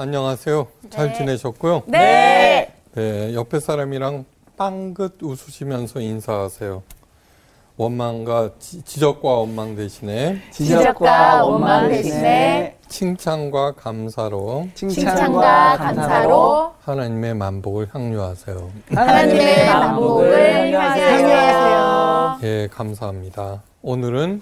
[0.00, 0.66] 안녕하세요.
[0.88, 1.82] 잘 지내셨고요?
[1.84, 2.72] 네.
[2.94, 4.24] 네, 옆에 사람이랑
[4.56, 6.82] 빵긋 웃으시면서 인사하세요.
[7.76, 18.70] 원망과 지, 적과 원망 대신에 지적과 원망 대신에 칭찬과 감사로 칭찬과 감사로 하나님의 만복을 향유하세요.
[18.94, 22.38] 하나님의 만복을 향유하세요.
[22.44, 23.60] 예, 감사합니다.
[23.82, 24.40] 오늘은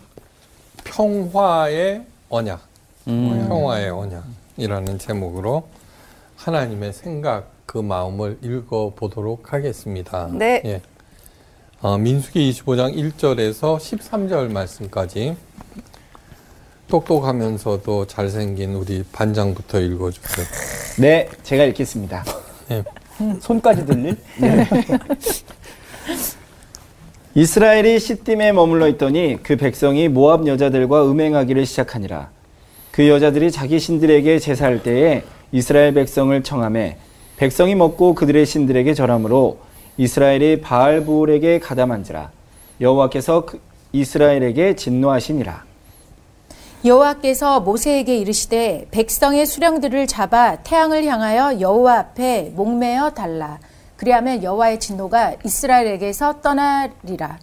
[0.84, 2.61] 평화의 언약,
[3.06, 5.69] 평화의 언약 이라는 제목으로
[6.37, 10.29] 하나님의 생각, 그 마음을 읽어 보도록 하겠습니다.
[10.33, 10.61] 네.
[10.65, 10.83] 예.
[11.81, 15.37] 어, 민수기 25장 1절에서 13절 말씀까지
[16.89, 20.47] 똑똑하면서도 잘생긴 우리 반장부터 읽어주세요.
[21.01, 22.25] 네, 제가 읽겠습니다.
[22.69, 22.83] 네.
[23.41, 24.17] 손까지 들릴?
[27.34, 32.38] 이스라엘이 시딤에 머물러 있더니 그 백성이 모압 여자들과 음행하기를 시작하니라.
[32.98, 36.96] 그 여자들이 자기 신들에게 제사할 때에 이스라엘 백성을 청함해
[37.36, 39.58] 백성이 먹고 그들의 신들에게 절함으로
[39.98, 42.32] 이스라엘이 바알부올에게 가담한지라.
[42.80, 43.60] 여호와께서 그
[43.92, 45.62] 이스라엘에게 진노하시니라.
[46.84, 53.60] 여호와께서 모세에게 이르시되 백성의 수령들을 잡아 태양을 향하여 여호와 앞에 목매어 달라.
[53.96, 57.38] 그리하면 여호와의 진노가 이스라엘에게서 떠나리라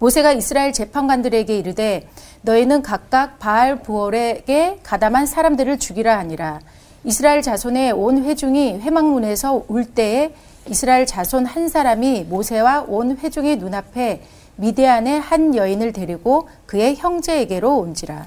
[0.00, 2.08] 모세가 이스라엘 재판관들에게 이르되
[2.40, 6.60] 너희는 각각 바알 부올에게 가담한 사람들을 죽이라 하니라.
[7.04, 10.32] 이스라엘 자손의 온 회중이 회막문에서 울 때에
[10.68, 14.22] 이스라엘 자손 한 사람이 모세와 온 회중의 눈앞에
[14.56, 18.26] 미대안의 한 여인을 데리고 그의 형제에게로 온지라.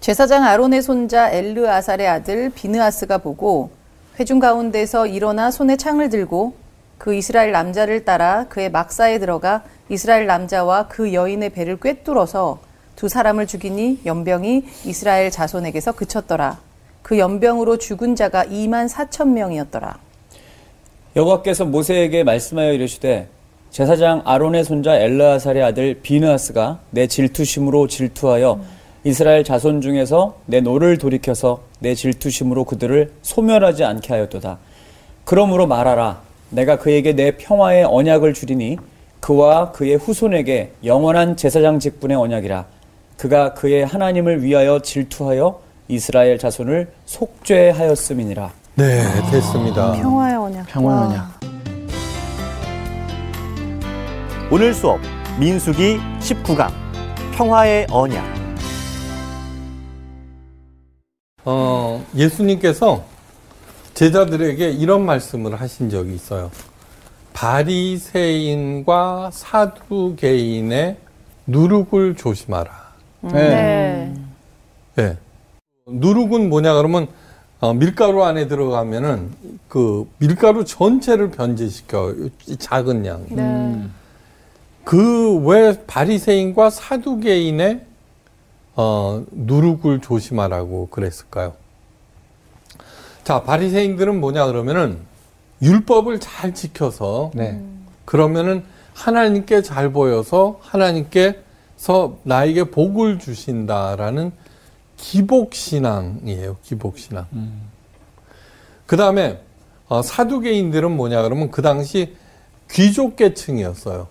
[0.00, 3.70] 제사장 아론의 손자 엘르아살의 아들 비느아스가 보고
[4.18, 6.52] 회중 가운데서 일어나 손에 창을 들고
[6.98, 12.60] 그 이스라엘 남자를 따라 그의 막사에 들어가 이스라엘 남자와 그 여인의 배를 꿰뚫어서
[12.94, 16.58] 두 사람을 죽이니 염병이 이스라엘 자손에게서 그쳤더라.
[17.02, 19.98] 그 염병으로 죽은 자가 2만 4천 명이었더라.
[21.16, 23.26] 여호와께서 모세에게 말씀하여 이르시되
[23.70, 28.60] 제사장 아론의 손자 엘르아살의 아들 비느아스가 내 질투심으로 질투하여
[29.02, 34.58] 이스라엘 자손 중에서 내 노를 돌이켜서 내 질투심으로 그들을 소멸하지 않게 하였도다.
[35.24, 36.20] 그러므로 말하라.
[36.50, 38.76] 내가 그에게 내 평화의 언약을 주리니
[39.20, 42.64] 그와 그의 후손에게 영원한 제사장 직분의 언약이라.
[43.16, 48.52] 그가 그의 하나님을 위하여 질투하여 이스라엘 자손을 속죄하였음이니라.
[48.76, 49.92] 네, 됐습니다.
[49.92, 50.66] 평화의 언약.
[50.68, 51.40] 평화의 언약.
[54.52, 54.98] 오늘 수업
[55.38, 56.72] 민수기 19강
[57.36, 58.24] 평화의 언약
[61.44, 63.04] 어, 예수님께서
[63.94, 66.50] 제자들에게 이런 말씀을 하신 적이 있어요.
[67.32, 70.96] 바리새인과 사두개인의
[71.46, 72.70] 누룩을 조심하라.
[73.22, 74.14] 네.
[74.94, 75.16] 네.
[75.86, 77.08] 누룩은 뭐냐 그러면
[77.60, 79.30] 어, 밀가루 안에 들어가면은
[79.68, 82.14] 그 밀가루 전체를 변제시켜
[82.46, 83.90] 이 작은 양.
[84.84, 87.82] 그왜 바리새인과 사두개인의
[88.76, 91.52] 어, 누룩을 조심하라고 그랬을까요?
[93.24, 94.98] 자, 바리새인들은 뭐냐 그러면은
[95.62, 97.60] 율법을 잘 지켜서 네.
[98.04, 104.32] 그러면은 하나님께 잘 보여서 하나님께서 나에게 복을 주신다라는
[104.96, 106.56] 기복 신앙이에요.
[106.62, 107.26] 기복 신앙.
[108.86, 109.40] 그 다음에
[109.88, 112.14] 어, 사두개인들은 뭐냐 그러면 그 당시
[112.70, 114.08] 귀족 계층이었어요.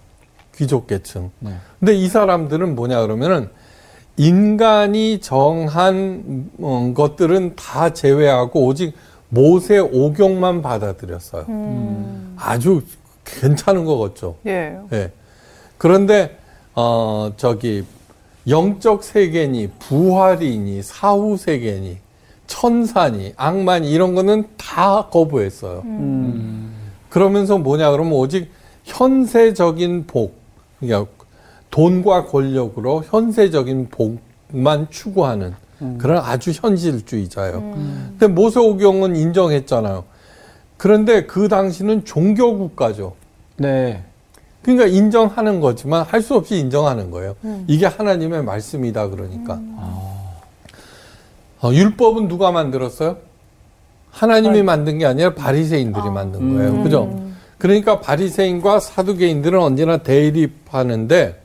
[0.55, 1.31] 귀족 계층.
[1.39, 1.55] 네.
[1.79, 3.49] 근데 이 사람들은 뭐냐 그러면은
[4.17, 8.93] 인간이 정한 어, 것들은 다 제외하고 오직
[9.29, 11.45] 모세 오경만 받아들였어요.
[12.35, 12.81] 아주
[13.23, 14.35] 괜찮은 것 같죠.
[14.47, 14.77] 예.
[14.91, 15.11] 예.
[15.77, 16.37] 그런데
[16.75, 17.85] 어 저기
[18.47, 21.97] 영적 세계니 부활이니 사후 세계니
[22.47, 25.83] 천사니 악마니 이런 거는 다 거부했어요.
[27.09, 28.49] 그러면서 뭐냐 그러면 오직
[28.85, 30.35] 현세적인 복,
[30.79, 31.11] 그러니까
[31.69, 35.53] 돈과 권력으로 현세적인 복만 추구하는
[35.97, 37.61] 그런 아주 현실주의자예요.
[38.11, 40.03] 근데 모세오경은 인정했잖아요.
[40.77, 43.13] 그런데 그 당시는 종교 국가죠.
[43.57, 44.03] 네.
[44.61, 47.35] 그러니까 인정하는 거지만 할 수 없이 인정하는 거예요.
[47.67, 49.59] 이게 하나님의 말씀이다 그러니까.
[51.61, 53.17] 어, 율법은 누가 만들었어요?
[54.11, 56.83] 하나님이 만든 게 아니라 바리새인들이 만든 거예요.
[56.83, 57.29] 그죠?
[57.57, 61.41] 그러니까 바리새인과 사두개인들은 언제나 대립하는데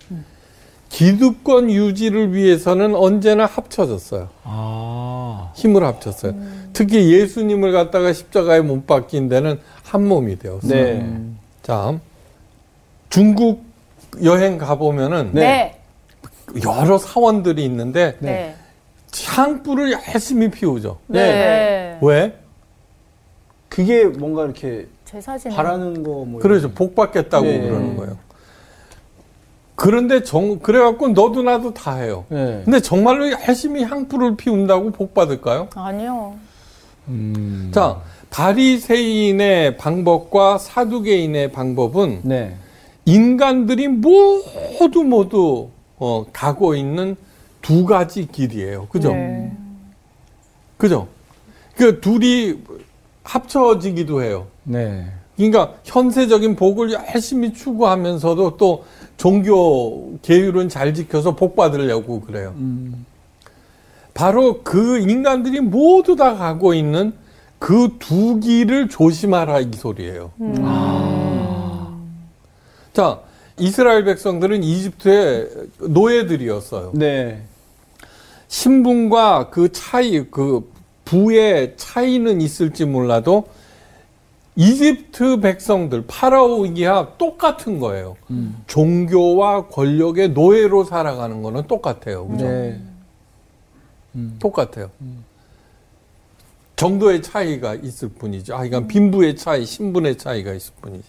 [0.99, 4.29] 기득권 유지를 위해서는 언제나 합쳐졌어요.
[4.45, 5.51] 아.
[5.57, 6.35] 힘을 합쳤어요.
[6.73, 10.71] 특히 예수님을 갖다가 십자가에 못 박힌 데는 한 몸이 되었어요.
[10.71, 11.05] 네.
[11.63, 11.99] 자,
[13.11, 13.65] 중국
[14.23, 15.81] 여행 가보면은 네.
[16.65, 18.55] 여러 사원들이 있는데 네.
[19.27, 20.99] 향불을 열심히 피우죠.
[21.09, 21.99] 네.
[22.03, 22.39] 왜?
[23.69, 24.87] 그게 뭔가 이렇게
[25.53, 26.71] 바라는 거 뭐 그러죠.
[26.71, 27.61] 복 받겠다고 네.
[27.63, 28.17] 그러는 거예요.
[29.77, 32.25] 그런데 정 그래갖고 너도 나도 다 해요.
[32.29, 32.63] 네.
[32.65, 35.69] 근데 정말로 열심히 향불을 피운다고 복 받을까요?
[35.75, 36.35] 아니요.
[37.09, 37.71] 음.
[37.75, 38.01] 자,
[38.31, 42.57] 바리새인의 방법과 사두개인의 방법은 네.
[43.05, 45.69] 인간들이 모두 모두
[45.99, 47.17] 어, 가고 있는
[47.61, 48.87] 두 가지 길이에요.
[48.89, 49.13] 그죠?
[49.13, 49.53] 네.
[50.77, 51.09] 그죠?
[51.77, 52.59] 그 둘이
[53.25, 54.47] 합쳐지기도 해요.
[54.63, 55.07] 네.
[55.37, 58.85] 그러니까 현세적인 복을 열심히 추구하면서도 또
[59.17, 62.55] 종교 계율은 잘 지켜서 복 받으려고 그래요.
[62.57, 63.07] 음.
[64.13, 67.13] 바로 그 인간들이 모두 다 가고 있는
[67.59, 70.33] 그 두 길을 조심하라 이 소리예요.
[72.93, 73.21] 자,
[73.59, 75.49] 이스라엘 백성들은 이집트의
[75.81, 76.93] 노예들이었어요.
[76.95, 77.43] 네.
[78.49, 80.71] 신분과 그 차이, 그
[81.07, 83.47] 부의 차이는 있을지 몰라도
[84.57, 88.17] 이집트 백성들, 파라오 이하 똑같은 거예요.
[88.31, 88.63] 음.
[88.67, 92.29] 종교와 권력의 노예로 살아가는 거는 똑같아요.
[92.29, 92.45] 그죠?
[92.47, 92.81] 네.
[94.15, 94.37] 음.
[94.39, 94.91] 똑같아요.
[96.77, 98.57] 정도의 차이가 있을 뿐이죠.
[98.57, 101.09] 아, 이건 빈부의 차이, 신분의 차이가 있을 뿐이지.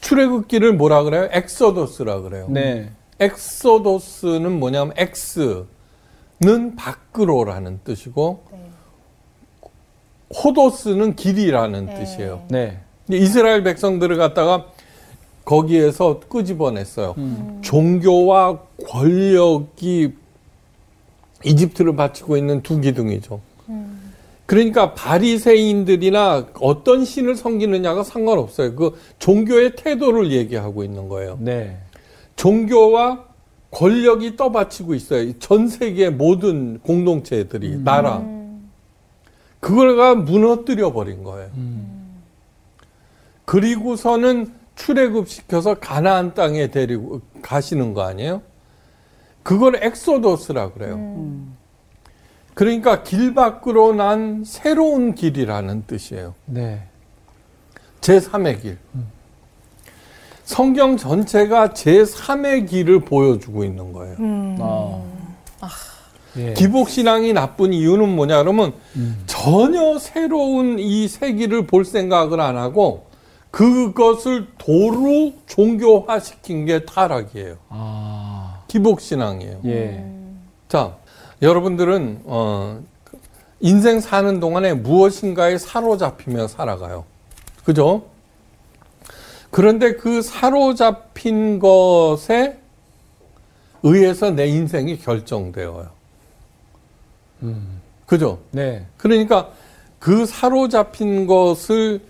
[0.00, 1.28] 출애굽기를 뭐라 그래요?
[1.30, 2.48] Exodus라 그래요.
[2.50, 2.90] 네.
[3.20, 5.66] Exodus는 뭐냐면 ex는
[6.76, 8.44] 밖으로라는 뜻이고
[10.32, 11.94] hodos는 길이라는 네.
[11.94, 12.42] 뜻이에요.
[12.48, 12.78] 네.
[13.06, 14.66] 근데 이스라엘 백성들을 갖다가
[15.44, 17.14] 거기에서 끄집어냈어요.
[17.18, 17.58] 음.
[17.62, 20.12] 종교와 권력이
[21.44, 23.40] 이집트를 받치고 있는 두 기둥이죠.
[24.46, 28.74] 그러니까 바리새인들이나 어떤 신을 섬기느냐가 상관없어요.
[28.74, 31.38] 그 종교의 태도를 얘기하고 있는 거예요.
[31.40, 31.78] 네.
[32.36, 33.24] 종교와
[33.70, 35.32] 권력이 떠받치고 있어요.
[35.38, 38.22] 전 세계 모든 공동체들이 나라
[39.62, 41.48] 그걸가 무너뜨려 버린 거예요.
[43.44, 48.42] 그리고서는 출애굽 시켜서 가나안 땅에 데리고 가시는 거 아니에요?
[49.44, 50.98] 그걸 엑소더스라 그래요.
[52.54, 56.34] 그러니까 길 밖으로 난 새로운 길이라는 뜻이에요.
[56.46, 56.82] 네.
[58.00, 58.78] 제3의 길.
[60.42, 64.16] 성경 전체가 제3의 길을 보여주고 있는 거예요.
[65.60, 65.68] 아.
[66.36, 66.54] 예.
[66.54, 69.22] 기복 신앙이 나쁜 이유는 뭐냐 그러면 음.
[69.26, 73.06] 전혀 새로운 이 세기를 볼 생각을 안 하고
[73.50, 77.56] 그것을 도로 종교화시킨 게 타락이에요.
[77.68, 78.62] 아.
[78.66, 79.60] 기복 신앙이에요.
[79.66, 80.04] 예.
[80.68, 80.96] 자,
[81.42, 82.80] 여러분들은 어,
[83.60, 87.04] 인생 사는 동안에 무엇인가에 사로잡히며 살아가요.
[87.64, 88.04] 그죠?
[89.50, 92.58] 그런데 그 사로잡힌 것에
[93.82, 95.90] 의해서 내 인생이 결정되어요.
[97.42, 97.80] 음.
[98.06, 98.38] 그죠?
[98.50, 98.86] 네.
[98.96, 99.50] 그러니까
[99.98, 102.00] 그 사로잡힌 것을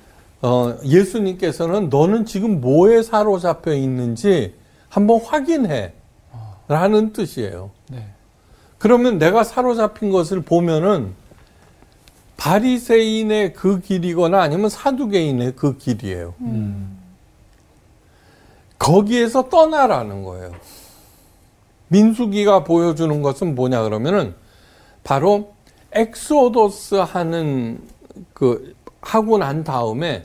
[0.41, 4.55] 어, 예수님께서는 너는 지금 뭐에 사로잡혀 있는지
[4.89, 5.93] 한번 확인해.
[6.69, 7.71] 라는 뜻이에요.
[7.91, 8.07] 네.
[8.79, 11.13] 그러면 내가 사로잡힌 것을 보면은
[12.37, 16.35] 바리새인의 그 길이거나 아니면 사두개인의 그 길이에요.
[16.41, 16.99] 음.
[18.79, 20.53] 거기에서 떠나라는 거예요.
[21.89, 24.35] 민수기가 보여주는 것은 뭐냐 그러면은
[25.05, 25.55] 바로
[25.93, 27.81] 엑소더스 하는
[28.33, 30.25] 그 하고 난 다음에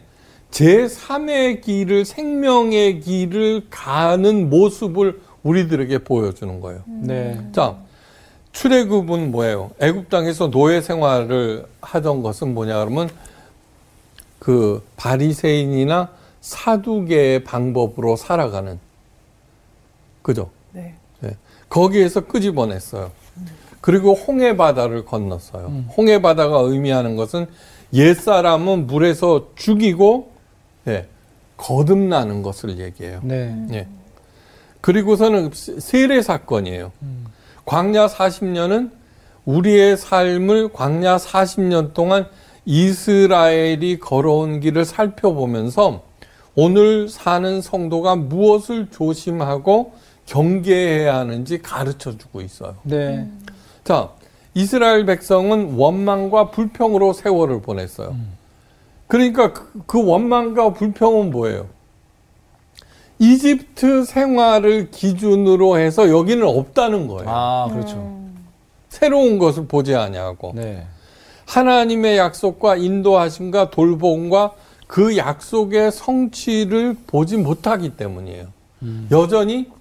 [0.52, 6.82] 제3의 길을 생명의 길을 가는 모습을 우리들에게 보여주는 거예요.
[6.86, 7.40] 네.
[7.52, 7.78] 자,
[8.52, 9.72] 출애굽은 뭐예요?
[9.80, 13.10] 애굽 땅에서 노예 생활을 하던 것은 뭐냐 그러면
[14.40, 16.10] 그 바리새인이나
[16.42, 18.80] 사두개의 방법으로 살아가는
[20.22, 20.50] 그죠?
[20.72, 20.96] 네.
[21.20, 21.36] 네.
[21.70, 23.12] 거기에서 끄집어냈어요.
[23.82, 25.86] 그리고 홍해 바다를 건넜어요.
[25.96, 27.48] 홍해 바다가 의미하는 것은
[27.94, 30.32] 옛 사람은 물에서 죽이고
[30.88, 31.08] 예,
[31.58, 33.20] 거듭나는 것을 얘기해요.
[33.24, 33.56] 네.
[33.72, 33.88] 예.
[34.82, 36.92] 그리고서는 세례 사건이에요.
[37.66, 38.92] 광야 40년은
[39.46, 42.28] 우리의 삶을 광야 40년 동안
[42.66, 46.04] 이스라엘이 걸어온 길을 살펴보면서
[46.56, 49.94] 오늘 사는 성도가 무엇을 조심하고
[50.26, 52.76] 경계해야 하는지 가르쳐 주고 있어요.
[52.84, 53.30] 네.
[53.88, 54.10] 자,
[54.54, 58.18] 이스라엘 백성은 원망과 불평으로 세월을 보냈어요.
[59.08, 61.68] 그러니까 그, 그 원망과 불평은 뭐예요?
[63.18, 67.30] 이집트 생활을 기준으로 해서 여기는 없다는 거예요.
[67.30, 68.18] 아, 그렇죠.
[68.90, 70.86] 새로운 것을 보지 아니하고 네.
[71.46, 74.52] 하나님의 약속과 인도하심과 돌봄과
[74.88, 78.48] 그 약속의 성취를 보지 못하기 때문이에요.
[79.12, 79.72] 여전히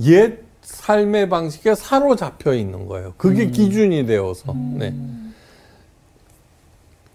[0.00, 3.14] 옛 삶의 방식에 사로잡혀 있는 거예요.
[3.16, 4.54] 그게 기준이 되어서.
[4.54, 4.94] 네.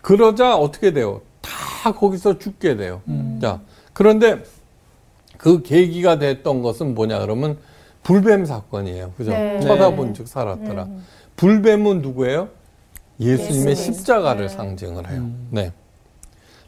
[0.01, 1.21] 그러자 어떻게 돼요?
[1.41, 3.01] 다 거기서 죽게 돼요.
[3.41, 3.61] 자,
[3.93, 4.43] 그런데
[5.37, 7.57] 그 계기가 됐던 것은 뭐냐 그러면
[8.03, 9.13] 불뱀 사건이에요.
[9.17, 9.31] 그죠?
[9.31, 9.59] 네.
[9.61, 10.87] 쳐다본 즉 살았더라.
[11.35, 12.49] 불뱀은 누구예요?
[13.19, 13.93] 예수님의 예수님.
[13.93, 15.29] 십자가를 상징을 해요.
[15.49, 15.71] 네.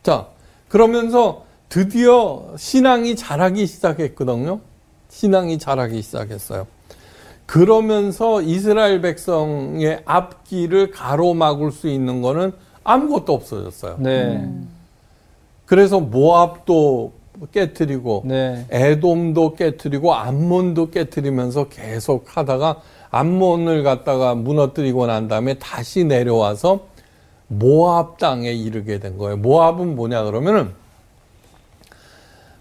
[0.02, 0.28] 자,
[0.68, 4.62] 그러면서 드디어 신앙이 자라기 시작했거든요.
[5.10, 6.66] 신앙이 자라기 시작했어요.
[7.48, 12.52] 그러면서 이스라엘 백성의 앞길을 가로막을 수 있는 거는
[12.84, 13.96] 아무것도 없어졌어요.
[14.00, 14.48] 네.
[15.66, 17.14] 그래서 모압도
[17.52, 18.66] 깨뜨리고 네.
[18.70, 26.88] 에돔도 깨뜨리고 암몬도 깨뜨리면서 계속 하다가 암몬을 갖다가 무너뜨리고 난 다음에 다시 내려와서
[27.48, 29.38] 모압 땅에 이르게 된 거예요.
[29.38, 30.74] 모압은 뭐냐 그러면은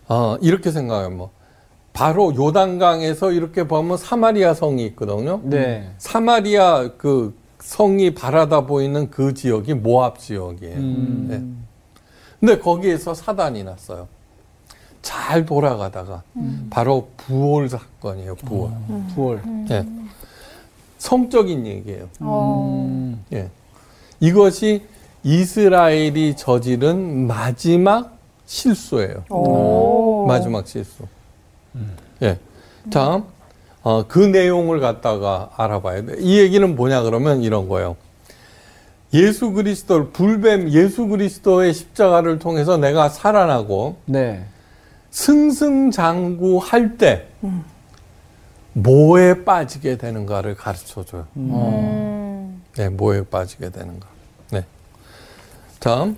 [0.08, 1.10] 어, 이렇게 생각해요.
[1.10, 1.30] 뭐
[1.96, 5.40] 바로 요단강에서 이렇게 보면 사마리아 성이 있거든요.
[5.44, 5.90] 네.
[5.96, 10.76] 사마리아 그 성이 바라다 보이는 그 지역이 모압 지역이에요.
[10.76, 11.26] 음.
[11.30, 11.98] 네.
[12.38, 14.08] 근데 거기에서 사단이 났어요.
[15.00, 16.22] 잘 돌아가다가
[16.68, 18.34] 바로 부올 사건이에요.
[18.34, 18.70] 부올.
[19.14, 19.42] 부월.
[19.70, 19.86] 예.
[20.98, 22.08] 성적인 얘기예요.
[22.20, 23.24] 음.
[23.32, 23.48] 예.
[24.20, 24.82] 이것이
[25.22, 29.24] 이스라엘이 저지른 마지막 실수예요.
[30.28, 31.04] 마지막 실수.
[32.22, 32.38] 예.
[32.90, 33.22] 자,
[33.82, 36.16] 어, 그 내용을 갖다가 알아봐야 돼.
[36.18, 37.96] 이 얘기는 뭐냐 그러면 이런 거예요.
[39.14, 44.44] 예수 그리스도 불뱀 예수 그리스도의 십자가를 통해서 내가 살아나고 네.
[45.10, 47.28] 승승장구할 때
[48.72, 51.26] 뭐에 빠지게 되는가를 가르쳐 줘요.
[52.76, 54.06] 네, 뭐에 빠지게 되는가.
[54.50, 54.64] 네.
[55.78, 56.16] 다음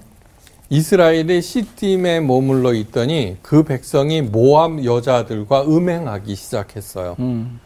[0.70, 7.16] 이스라엘이 시팀에 머물러 있더니 그 백성이 모압 여자들과 음행하기 시작했어요.
[7.20, 7.58] 음.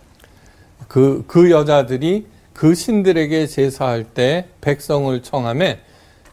[0.87, 5.80] 그, 그 여자들이 그 신들에게 제사할 때 백성을 청함에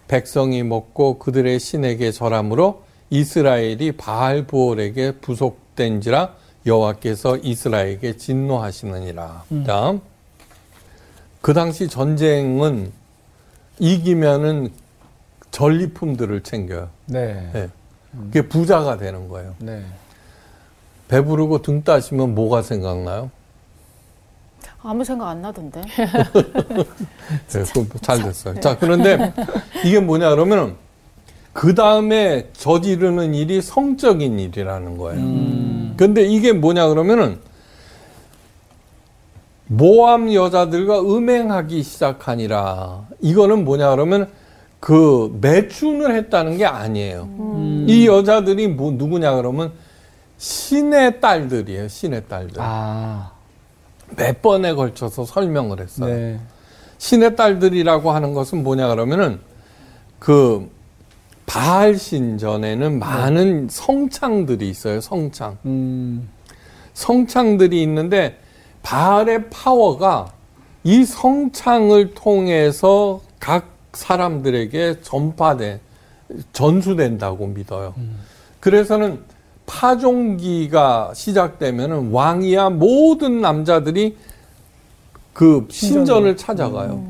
[0.07, 6.35] 백성이 먹고 그들의 신에게 절함으로 이스라엘이 바알 부올에게 부속된지라
[6.65, 9.43] 여호와께서 이스라엘에게 진노하시느니라.
[9.65, 10.01] 다음
[11.41, 12.91] 그 당시 전쟁은
[13.79, 14.71] 이기면은
[15.51, 16.89] 전리품들을 챙겨요.
[17.05, 17.51] 네.
[17.55, 17.69] 예.
[18.11, 19.55] 그게 부자가 되는 거예요.
[19.59, 19.83] 네.
[21.07, 23.31] 배부르고 등 따시면 뭐가 생각나요?
[24.81, 25.81] 아무 생각 안 나던데.
[27.51, 28.59] 네, 그잘 됐어요.
[28.59, 29.33] 자, 그런데
[29.83, 30.75] 이게 뭐냐 그러면
[31.51, 35.95] 그 다음에 저지르는 일이 성적인 일이라는 거예요.
[35.97, 37.39] 근데 이게 뭐냐 그러면은
[39.67, 43.07] 모함 여자들과 음행하기 시작하니라.
[43.21, 44.29] 이거는 뭐냐 그러면
[44.79, 47.29] 그 매춘을 했다는 게 아니에요.
[47.87, 49.73] 이 여자들이 뭐 누구냐 그러면
[50.37, 51.87] 신의 딸들이에요.
[51.87, 52.55] 신의 딸들.
[52.59, 53.31] 아.
[54.15, 56.15] 몇 번에 걸쳐서 설명을 했어요.
[56.15, 56.39] 네.
[56.97, 59.39] 신의 딸들이라고 하는 것은 뭐냐 그러면은
[60.17, 60.69] 그
[61.45, 65.01] 바알 신전에는 많은 성창들이 있어요.
[65.01, 65.57] 성창.
[65.65, 66.29] 음.
[66.93, 68.39] 성창들이 있는데
[68.83, 70.31] 바알의 파워가
[70.83, 75.79] 이 성창을 통해서 각 사람들에게 전파돼
[76.53, 77.93] 전수된다고 믿어요.
[78.59, 79.19] 그래서는
[79.65, 84.17] 파종기가 시작되면은 왕이야 모든 남자들이
[85.33, 87.03] 그 신전을 찾아가요.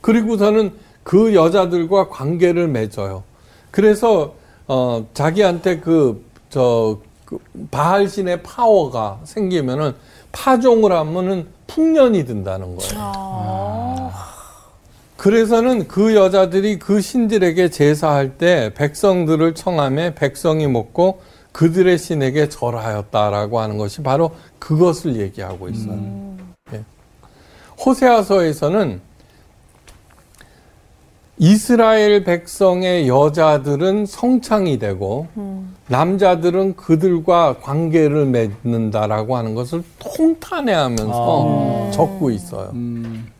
[0.00, 0.72] 그리고서는
[1.02, 3.22] 그 여자들과 관계를 맺어요.
[3.70, 4.34] 그래서
[4.66, 7.38] 어 자기한테 그저 그
[7.70, 9.94] 바알 신의 파워가 생기면은
[10.32, 12.92] 파종을 하면은 풍년이 든다는 거예요.
[15.24, 23.78] 그래서는 그 여자들이 그 신들에게 제사할 때 백성들을 청함에 백성이 먹고 그들의 신에게 절하였다라고 하는
[23.78, 26.36] 것이 바로 그것을 얘기하고 있어요.
[26.74, 26.84] 예.
[27.82, 29.00] 호세아서에서는
[31.38, 35.28] 이스라엘 백성의 여자들은 성창이 되고
[35.88, 42.72] 남자들은 그들과 관계를 맺는다라고 하는 것을 통탄해하면서 적고 있어요.
[42.74, 43.33] 음.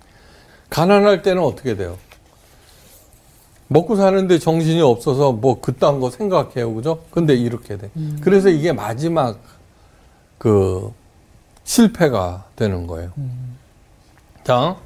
[0.74, 1.96] 가난할 때는 어떻게 돼요?
[3.68, 6.74] 먹고 사는데 정신이 없어서 뭐 그딴 거 생각해요.
[6.74, 6.98] 그죠?
[7.12, 7.90] 근데 이렇게 돼.
[8.20, 9.38] 그래서 이게 마지막
[10.36, 10.92] 그
[11.62, 13.12] 실패가 되는 거예요.
[14.42, 14.76] 자,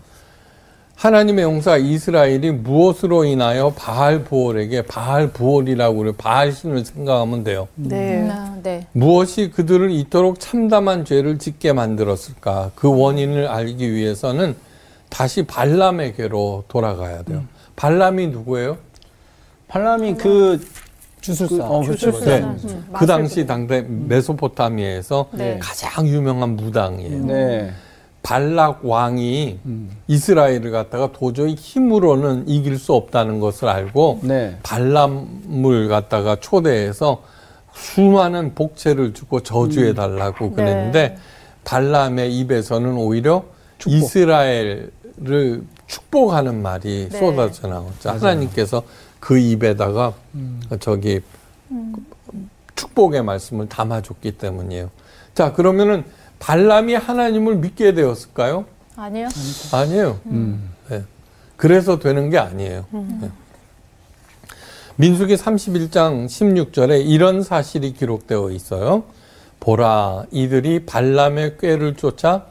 [0.97, 7.67] 하나님의 용사 이스라엘이 무엇으로 인하여 바알 부올에게 바알 부올이라고 그래 바알 신을 생각하면 돼요.
[7.77, 8.29] 네.
[8.31, 8.87] 아, 네.
[8.93, 12.73] 무엇이 그들을 이토록 참담한 죄를 짓게 만들었을까?
[12.75, 14.68] 그 원인을 알기 위해서는
[15.11, 17.45] 다시 발람에게로 돌아가야 돼요.
[17.77, 18.79] 발람이 누구예요?
[19.69, 20.61] 팔람이 그
[21.21, 21.57] 주술사.
[21.57, 22.11] 그, 어, 그렇죠.
[22.21, 22.41] 네.
[22.41, 22.83] 그렇죠.
[22.93, 25.59] 그 당시 당대 메소포타미아에서 네.
[25.61, 27.25] 가장 유명한 무당이에요.
[27.25, 27.73] 네.
[28.23, 29.59] 발락 왕이
[30.07, 34.57] 이스라엘을 갖다가 도저히 힘으로는 이길 수 없다는 것을 알고 네.
[34.63, 37.23] 발람을 갖다가 초대해서
[37.73, 41.17] 수많은 복채를 주고 저주해 달라고 그랬는데
[41.65, 43.45] 발람의 입에서는 오히려
[43.87, 44.91] 이스라엘
[45.27, 47.19] 을 축복하는 말이 네.
[47.19, 48.11] 쏟아져 나왔죠.
[48.11, 48.83] 하나님께서
[49.21, 50.15] 그 입에다가
[50.81, 51.21] 저기
[52.77, 54.91] 축복의 말씀을 담아줬기 때문이에요.
[55.35, 56.05] 자, 그러면은
[56.39, 58.67] 발람이 하나님을 믿게 되었을까요?
[58.97, 59.29] 아니요.
[59.73, 60.21] 아니에요.
[60.27, 60.71] 음.
[60.89, 61.03] 네.
[61.57, 62.87] 그래서 되는 게 아니에요.
[62.91, 63.31] 네.
[64.97, 69.05] 민수기 31장 16절에 이런 사실이 기록되어 있어요.
[69.61, 72.47] 보라, 이들이 발람의 꾀를 쫓아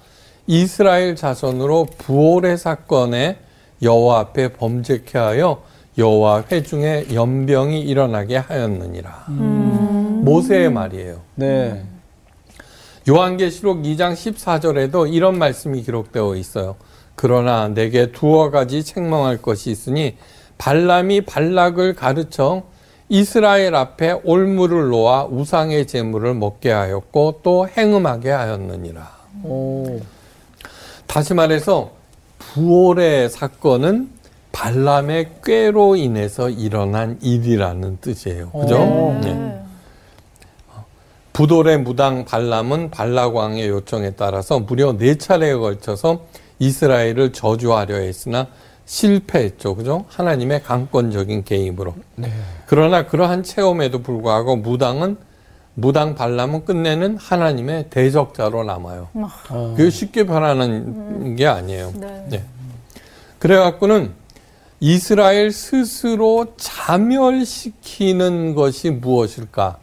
[0.48, 3.38] 이스라엘 자손으로 부올의 사건에
[3.82, 5.62] 여호와 앞에 범죄케 하여
[5.98, 9.25] 여호와 회중에 연병이 일어나게 하였느니라.
[9.27, 11.22] 모세의 말이에요.
[11.36, 11.84] 네.
[13.10, 16.75] 요한계시록 2장 14절에도 이런 말씀이 기록되어 있어요.
[17.16, 20.18] 그러나 내게 두어 가지 책망할 것이 있으니
[20.58, 22.63] 발람이 발락을 가르쳐
[23.10, 29.18] 이스라엘 앞에 올무를 놓아 우상의 제물을 먹게 하였고 또 행음하게 하였느니라.
[29.44, 30.00] 오.
[31.08, 31.92] 다시 말해서
[32.38, 34.12] 부올의 사건은
[34.52, 38.52] 발람의 꾀로 인해서 일어난 일이라는 뜻이에요.
[38.52, 38.78] 그죠?
[38.82, 39.20] 오.
[39.22, 39.54] 네.
[41.34, 46.26] 부돌의 무당 발람은 발락왕의 요청에 따라서 무려 네 차례에 걸쳐서
[46.58, 48.48] 이스라엘을 저주하려 했으나
[48.86, 49.76] 실패했죠.
[49.76, 50.06] 그죠?
[50.08, 51.94] 하나님의 강권적인 개입으로.
[52.66, 55.18] 그러나 그러한 체험에도 불구하고 무당은
[55.80, 59.10] 무당 발람은 끝내는 하나님의 대적자로 남아요.
[59.76, 61.94] 그게 쉽게 변하는 게 아니에요.
[62.30, 62.44] 네.
[63.38, 64.12] 그래갖고는
[64.80, 69.78] 이스라엘 스스로 자멸시키는 것이 무엇일까?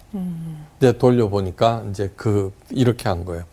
[0.78, 3.44] 이제 돌려보니까 이제 그 이렇게 한 거예요.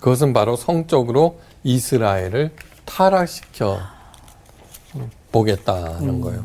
[0.00, 2.50] 그것은 바로 성적으로 이스라엘을
[2.86, 3.78] 타락시켜
[5.30, 6.44] 보겠다는 거예요.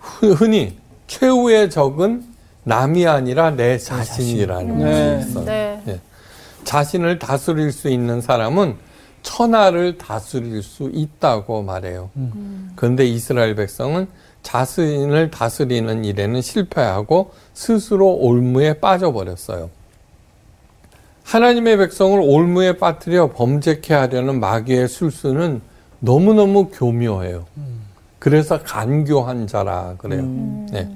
[0.00, 2.29] 흔- 흔히 최후의 적은
[2.64, 5.16] 남이 아니라 내 자신이라는 네.
[5.16, 5.44] 것이 있어요.
[5.44, 5.82] 네.
[5.88, 6.00] 예.
[6.64, 8.76] 자신을 다스릴 수 있는 사람은
[9.22, 12.10] 천하를 다스릴 수 있다고 말해요.
[12.76, 14.08] 그런데 이스라엘 백성은
[14.42, 19.70] 자신을 다스리는 일에는 실패하고 스스로 올무에 빠져버렸어요.
[21.24, 25.60] 하나님의 백성을 올무에 빠뜨려 범죄케 하려는 마귀의 술수는
[26.00, 27.44] 너무너무 교묘해요.
[28.18, 30.22] 그래서 간교한 자라 그래요.
[30.72, 30.88] 네.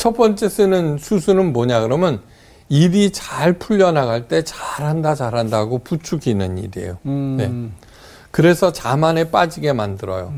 [0.00, 2.22] 첫 번째 쓰는 수수는 뭐냐 그러면
[2.70, 6.96] 일이 잘 풀려나갈 때 잘한다 잘한다 하고 부추기는 일이에요.
[7.04, 7.36] 음.
[7.36, 7.76] 네.
[8.30, 10.32] 그래서 자만에 빠지게 만들어요.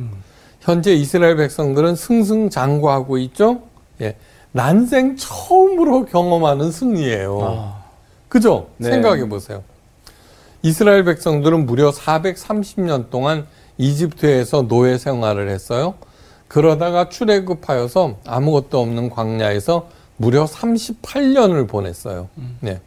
[0.59, 3.63] 현재 이스라엘 백성들은 승승장구하고 있죠.
[4.01, 4.17] 예.
[4.51, 7.77] 난생 처음으로 경험하는 승리예요.
[8.29, 8.67] 그죠?
[8.79, 8.91] 네.
[8.91, 9.63] 생각해 보세요.
[10.63, 13.47] 이스라엘 백성들은 무려 430년 동안
[13.79, 15.95] 이집트에서 노예 생활을 했어요.
[16.53, 19.89] 그러다가 출애굽하여서 아무것도 없는 광야에서
[20.19, 22.29] 무려 38년을 보냈어요.
[22.61, 22.79] 네.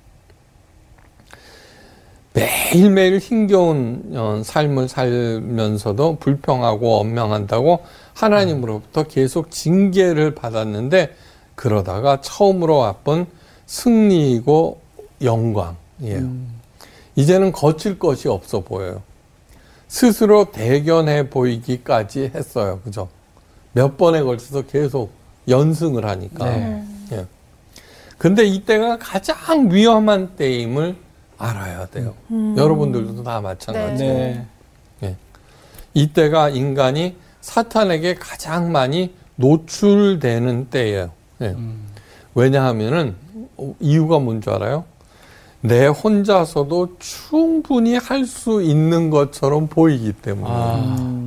[2.33, 7.79] 매일매일 힘겨운 어, 삶을 살면서도 불평하고 원망한다고
[8.13, 11.15] 하나님으로부터 계속 징계를 받았는데
[11.55, 13.25] 그러다가 처음으로 맛본
[13.65, 14.79] 승리이고
[15.23, 16.29] 영광이에요.
[17.15, 19.01] 이제는 거칠 것이 없어 보여요.
[19.87, 22.79] 스스로 대견해 보이기까지 했어요.
[22.83, 23.09] 그죠?
[23.75, 25.11] 몇 번에 걸쳐서 계속
[25.49, 26.45] 연승을 하니까.
[26.45, 26.83] 네.
[27.11, 27.25] 예.
[28.17, 30.95] 근데 이때가 가장 위험한 때임을
[31.37, 32.15] 알아야 돼요.
[32.55, 34.13] 여러분들도 다 마찬가지예요.
[34.13, 34.45] 네.
[35.03, 35.15] 예.
[35.93, 41.11] 이때가 인간이 사탄에게 가장 많이 노출되는 때예요.
[41.41, 41.55] 예.
[42.33, 43.15] 왜냐하면은
[43.57, 44.85] 어, 이유가 뭔줄 알아요?
[45.59, 50.49] 내 혼자서도 충분히 할 수 있는 것처럼 보이기 때문에.
[50.49, 51.24] 예.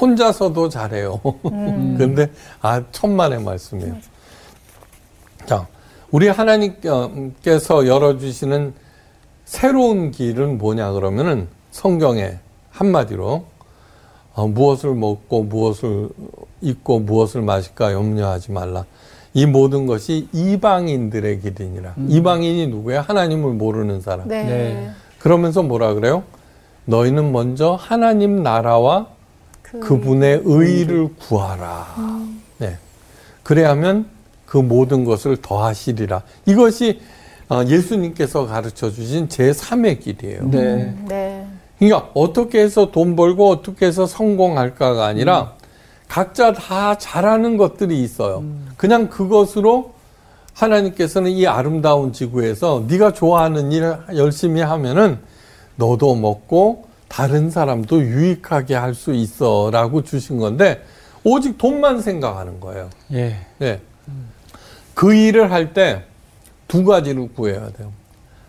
[0.00, 1.20] 혼자서도 잘해요.
[1.42, 2.30] 근데
[2.60, 3.96] 아 천만의 말씀이에요.
[5.46, 5.66] 자,
[6.10, 8.74] 우리 하나님께서 열어주시는
[9.44, 12.38] 새로운 길은 뭐냐 그러면은 성경에
[12.70, 13.44] 한마디로
[14.34, 16.10] 어, 무엇을 먹고 무엇을
[16.60, 18.84] 입고 무엇을 마실까 염려하지 말라.
[19.32, 21.94] 이 모든 것이 이방인들의 길이니라.
[22.08, 23.02] 이방인이 누구야?
[23.02, 24.28] 하나님을 모르는 사람.
[24.28, 24.44] 네.
[24.44, 24.90] 네.
[25.18, 26.22] 그러면서 뭐라 그래요?
[26.86, 29.08] 너희는 먼저 하나님 나라와
[29.80, 31.86] 그- 그분의 의를 구하라.
[32.58, 32.76] 네.
[33.42, 34.06] 그래야면
[34.46, 36.22] 그 모든 것을 더하시리라.
[36.46, 37.00] 이것이
[37.48, 40.48] 어, 예수님께서 가르쳐 주신 제3의 길이에요.
[40.50, 40.94] 네.
[41.06, 41.46] 네.
[41.78, 45.52] 그러니까 어떻게 해서 돈 벌고 어떻게 해서 성공할까가 아니라
[46.08, 48.42] 각자 다 잘하는 것들이 있어요.
[48.76, 49.92] 그냥 그것으로
[50.54, 55.18] 하나님께서는 이 아름다운 지구에서 네가 좋아하는 일 열심히 하면은
[55.76, 60.82] 너도 먹고 다른 사람도 유익하게 할 수 있어라고 주신 건데
[61.24, 62.90] 오직 돈만 생각하는 거예요.
[63.12, 63.36] 예.
[63.58, 63.80] 네.
[64.94, 66.02] 그 일을 할 때
[66.68, 67.92] 두 가지를 구해야 돼요.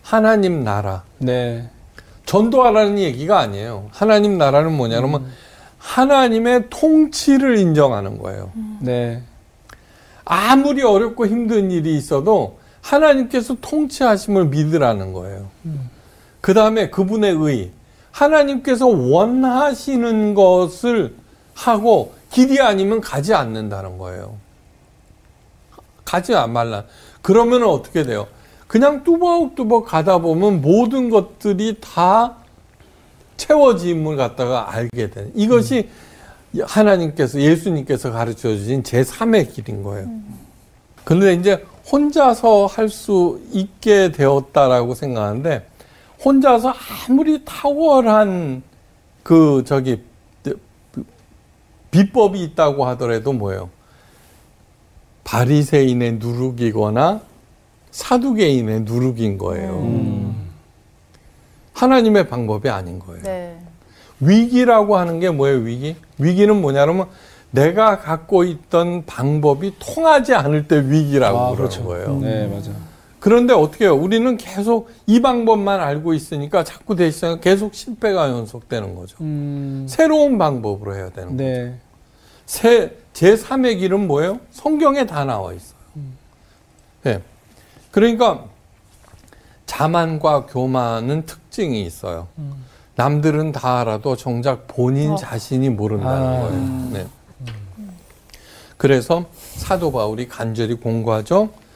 [0.01, 1.03] 하나님 나라.
[1.19, 1.69] 네.
[2.25, 3.89] 전도하라는 얘기가 아니에요.
[3.91, 5.27] 하나님 나라는 뭐냐 그러면
[5.77, 8.51] 하나님의 통치를 인정하는 거예요.
[8.81, 9.21] 네.
[10.25, 15.47] 아무리 어렵고 힘든 일이 있어도 하나님께서 통치하심을 믿으라는 거예요.
[16.41, 17.71] 그 다음에 그분의 의.
[18.17, 21.13] 하나님께서 원하시는 것을
[21.53, 24.37] 하고 길이 아니면 가지 않는다는 거예요.
[26.03, 26.85] 가지 말라.
[27.21, 28.27] 그러면 어떻게 돼요?
[28.67, 32.37] 그냥 뚜벅뚜벅 가다 보면 모든 것들이 다
[33.37, 35.31] 채워짐을 갖다가 알게 되는.
[35.35, 35.89] 이것이
[36.59, 40.09] 하나님께서, 예수님께서 가르쳐 주신 제3의 길인 거예요.
[41.03, 45.67] 근데 이제 혼자서 할 수 있게 되었다라고 생각하는데,
[46.23, 46.73] 혼자서
[47.07, 48.63] 아무리 탁월한
[49.23, 50.01] 그, 저기,
[51.91, 53.69] 비법이 있다고 하더라도 뭐예요?
[55.23, 57.21] 바리새인의 누룩이거나
[57.91, 60.33] 사두개인의 누룩인 거예요.
[61.73, 63.23] 하나님의 방법이 아닌 거예요.
[63.23, 63.57] 네.
[64.19, 65.95] 위기라고 하는 게 뭐예요, 위기?
[66.17, 67.07] 위기는 뭐냐면
[67.51, 71.83] 내가 갖고 있던 방법이 통하지 않을 때 위기라고 아, 그러는 그렇죠.
[71.83, 72.19] 거예요.
[72.19, 72.71] 네, 맞아.
[73.27, 73.93] 그런데 어떻게 해요?
[73.93, 79.17] 우리는 계속 이 방법만 알고 있으니까 자꾸 대시장 계속 실패가 연속되는 거죠.
[79.19, 79.85] 음.
[79.89, 81.65] 새로운 방법으로 해야 되는 거예요.
[81.65, 81.79] 네.
[82.45, 84.39] 새, 제3의 길은 뭐예요?
[84.51, 85.77] 성경에 다 나와 있어요.
[87.03, 87.21] 네.
[87.91, 88.45] 그러니까
[89.65, 92.29] 자만과 교만은 특징이 있어요.
[92.95, 96.41] 남들은 다 알아도 정작 본인 자신이 모른다는 아.
[96.43, 96.89] 거예요.
[96.93, 97.07] 네.
[98.77, 101.66] 그래서 사도 바울이 간절히 공부하죠.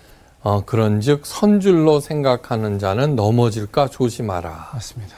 [0.43, 4.71] 어, 그런즉 선줄로 생각하는 자는 넘어질까 조심하라.
[4.73, 5.15] 맞습니다.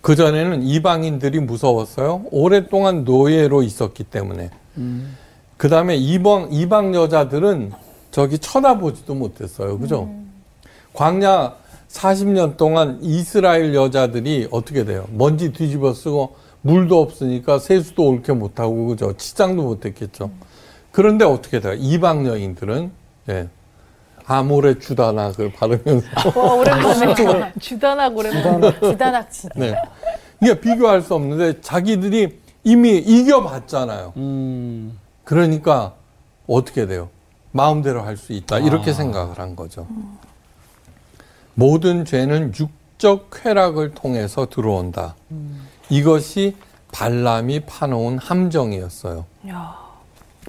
[0.00, 2.24] 그 전에는 이방인들이 무서웠어요.
[2.30, 4.50] 오랫동안 노예로 있었기 때문에.
[5.56, 7.72] 그 다음에 이방 이방 여자들은
[8.10, 9.78] 저기 쳐다보지도 못했어요.
[9.78, 10.08] 그죠?
[10.94, 11.56] 광야
[11.88, 15.06] 40년 동안 이스라엘 여자들이 어떻게 돼요?
[15.12, 19.12] 먼지 뒤집어 쓰고 물도 없으니까 세수도 옳게 못하고 그죠?
[19.16, 20.30] 치장도 못했겠죠.
[20.92, 21.74] 그런데 어떻게 돼요?
[21.74, 22.90] 이방 여인들은
[23.28, 23.48] 예.
[24.26, 27.52] 아모레 주다낙을 바르면서 와, 오랜만에.
[27.60, 28.80] 주단하고 오랜만에.
[28.80, 29.54] 주단학 진짜.
[29.56, 29.74] 네.
[30.42, 34.12] 이게 비교할 수 없는데 자기들이 이미 이겨봤잖아요.
[34.16, 34.98] 음.
[35.24, 35.94] 그러니까
[36.48, 37.08] 어떻게 돼요?
[37.52, 38.58] 마음대로 할 수 있다.
[38.58, 39.86] 이렇게 생각을 한 거죠.
[41.54, 45.14] 모든 죄는 육적 쾌락을 통해서 들어온다.
[45.88, 46.56] 이것이
[46.92, 49.24] 발람이 파놓은 함정이었어요.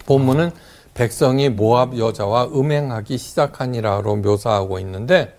[0.06, 0.52] 본문은
[0.98, 5.32] 백성이 모압 여자와 음행하기 시작하니라로 묘사하고 있는데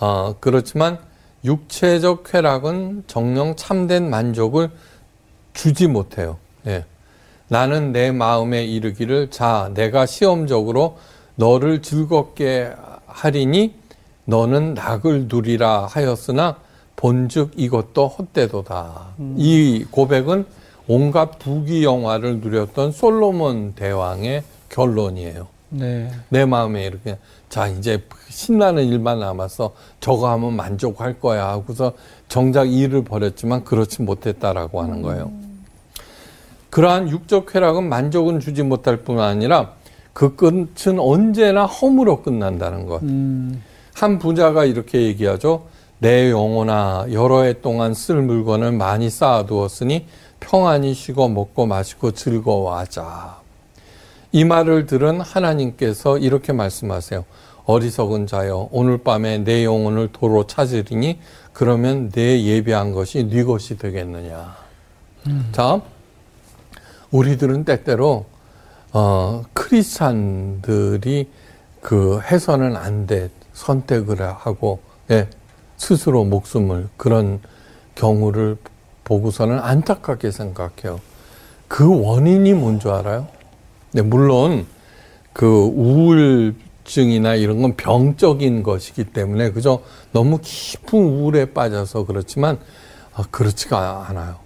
[0.00, 0.98] 어, 그렇지만
[1.44, 4.70] 육체적 쾌락은 정령 참된 만족을
[5.52, 6.36] 주지 못해요.
[6.66, 6.84] 예.
[7.46, 10.98] 나는 내 마음에 이르기를 자 내가 시험적으로
[11.36, 12.72] 너를 즐겁게
[13.06, 13.74] 하리니
[14.24, 16.56] 너는 낙을 누리라 하였으나
[16.96, 19.14] 본즉 이것도 헛되도다.
[19.36, 20.44] 이 고백은
[20.88, 25.46] 온갖 부귀 영화를 누렸던 솔로몬 대왕의 결론이에요.
[25.70, 26.10] 네.
[26.30, 31.92] 내 마음에 이렇게 자 이제 신나는 일만 남아서 저거 하면 만족할 거야 하고서
[32.28, 35.30] 정작 일을 벌였지만 그렇지 못했다라고 하는 거예요.
[36.70, 39.72] 그러한 육적 쾌락은 만족은 주지 못할 뿐 아니라
[40.12, 43.02] 그 끝은 언제나 허무로 끝난다는 것.
[43.02, 43.62] 음.
[43.94, 45.66] 한 부자가 이렇게 얘기하죠.
[45.98, 50.06] 내 영혼아 여러 해 동안 쓸 물건을 많이 쌓아두었으니
[50.38, 53.37] 평안히 쉬고 먹고 마시고 즐거워하자.
[54.32, 57.24] 이 말을 들은 하나님께서 이렇게 말씀하세요.
[57.64, 61.18] 어리석은 자여 오늘 밤에 내 영혼을 도로 찾으리니
[61.52, 64.56] 그러면 내 예배한 것이 네 것이 되겠느냐.
[65.52, 65.80] 자,
[67.10, 68.26] 우리들은 때때로
[68.92, 71.28] 어, 크리스찬들이
[71.80, 75.28] 그 해서는 안 돼 선택을 하고 예,
[75.76, 77.40] 스스로 목숨을 그런
[77.96, 78.56] 경우를
[79.04, 81.00] 보고서는 안타깝게 생각해요.
[81.66, 83.26] 그 원인이 뭔 줄 알아요?
[83.92, 84.66] 네, 물론
[85.32, 92.58] 그 우울증이나 이런 건 병적인 것이기 때문에 그저 너무 깊은 우울에 빠져서 그렇지만
[93.14, 94.36] 아, 그렇지가 않아요.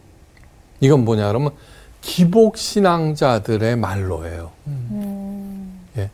[0.81, 1.53] 이건 뭐냐 그러면
[2.01, 4.51] 기복 신앙자들의 말로예요.
[5.99, 6.11] 예.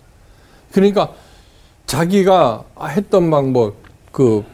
[0.72, 1.14] 그러니까
[1.86, 3.76] 자기가 했던 방법
[4.12, 4.44] 그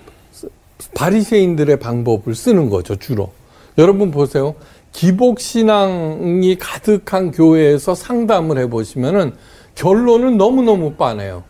[0.94, 3.32] 바리새인들의 방법을 쓰는 거죠 주로.
[3.76, 4.54] 여러분 보세요.
[4.94, 9.33] 기복 신앙이 가득한 교회에서 상담을 해보시면은
[9.74, 11.42] 결론은 너무 너무 빤해요.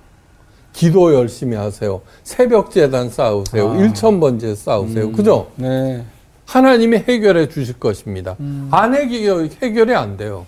[0.73, 2.01] 기도 열심히 하세요.
[2.25, 3.73] 새벽 재단 쌓으세요.
[3.73, 3.77] 아.
[3.77, 5.13] 일천 번제 쌓으세요.
[5.13, 5.51] 그죠?
[5.57, 6.05] 네.
[6.47, 8.35] 하나님이 해결해 주실 것입니다.
[8.41, 8.69] 음.
[8.71, 10.47] 안 해결, 해결이 안 돼요.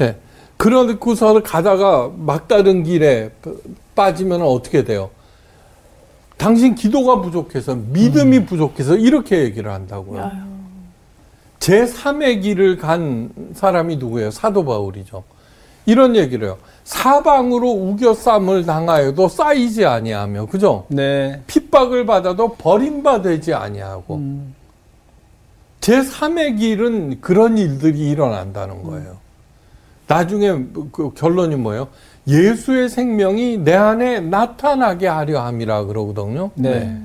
[0.00, 0.16] 예.
[0.56, 3.30] 그러고서 가다가 막다른 길에
[3.94, 5.10] 빠지면 어떻게 돼요?
[6.36, 8.46] 당신 기도가 부족해서, 믿음이 음.
[8.46, 10.61] 부족해서 이렇게 얘기를 한다고요.
[11.62, 14.32] 제 3의 길을 간 사람이 누구예요?
[14.32, 15.22] 사도 바울이죠.
[15.86, 16.58] 이런 얘기를 해요.
[16.82, 20.86] 사방으로 우겨쌈을 당하여도 쌓이지 아니하며, 그죠?
[20.88, 21.40] 네.
[21.46, 24.20] 핍박을 받아도 버림받지 아니하고
[25.80, 29.18] 제 3의 길은 그런 일들이 일어난다는 거예요.
[30.08, 31.86] 나중에 그 결론이 뭐예요?
[32.26, 36.50] 예수의 생명이 내 안에 나타나게 하려 함이라 그러거든요.
[36.56, 37.00] 네.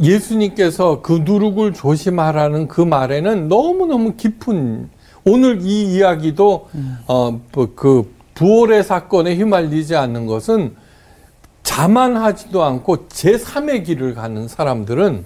[0.00, 4.88] 예수님께서 그 누룩을 조심하라는 그 말에는 너무너무 깊은
[5.24, 6.68] 오늘 이 이야기도
[7.06, 10.76] 어그 부활의 사건에 휘말리지 않는 것은
[11.62, 15.24] 자만하지도 않고 제3의 길을 가는 사람들은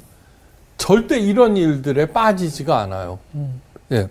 [0.79, 3.19] 절대 이런 일들에 빠지지가 않아요.
[3.93, 4.09] 예.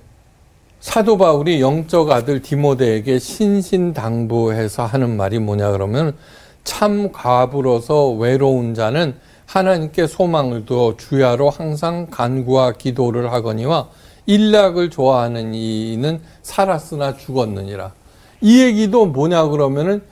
[0.80, 6.16] 사도 바울이 영적 아들 디모데에게 신신당부해서 하는 말이 뭐냐 그러면
[6.64, 9.16] 참 과부로서 외로운 자는
[9.52, 13.90] 하나님께 소망을 두어 주야로 항상 간구와 기도를 하거니와
[14.26, 17.92] 일락을 좋아하는 이는 살았으나 죽었느니라.
[18.40, 20.04] 이 얘기도 뭐냐 그러면은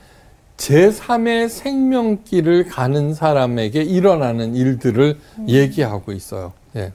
[0.58, 6.52] 제3의 생명길을 가는 사람에게 일어나는 일들을 얘기하고 있어요.
[6.76, 6.92] 예.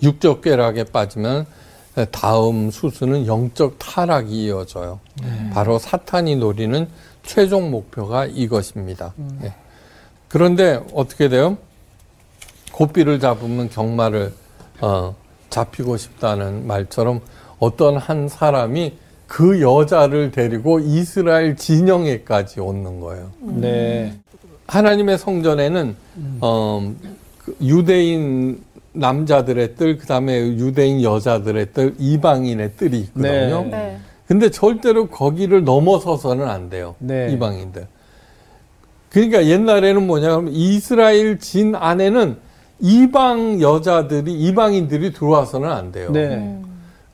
[0.00, 1.44] 육적 쾌락에 빠지면
[2.12, 5.00] 다음 수수는 영적 타락이 이어져요.
[5.52, 6.86] 바로 사탄이 노리는
[7.24, 9.12] 최종 목표가 이것입니다.
[9.42, 9.54] 예.
[10.30, 11.58] 그런데 어떻게 돼요?
[12.72, 14.32] 고삐를 잡으면 경마를
[14.80, 15.14] 어,
[15.50, 17.20] 잡히고 싶다는 말처럼
[17.58, 18.94] 어떤 한 사람이
[19.26, 23.30] 그 여자를 데리고 이스라엘 진영에까지 오는 거예요.
[23.40, 24.14] 네.
[24.68, 25.96] 하나님의 성전에는
[26.40, 26.94] 어,
[27.38, 28.62] 그 유대인
[28.92, 33.62] 남자들의 뜰, 그 다음에 유대인 여자들의 뜰, 이방인의 뜰이 있거든요.
[33.62, 33.70] 네.
[33.70, 33.98] 네.
[34.26, 36.94] 근데 절대로 거기를 넘어서서는 안 돼요.
[37.00, 37.32] 네.
[37.32, 37.88] 이방인들.
[39.10, 42.38] 그러니까 옛날에는 뭐냐 하면 이스라엘 진 안에는
[42.80, 46.10] 이방 여자들이 이방인들이 들어와서는 안 돼요.
[46.12, 46.60] 네.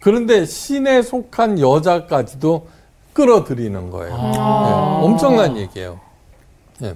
[0.01, 2.69] 그런데 신에 속한 여자까지도
[3.13, 4.15] 끌어들이는 거예요.
[4.15, 5.99] 네, 엄청난 얘기예요.
[6.83, 6.95] 예.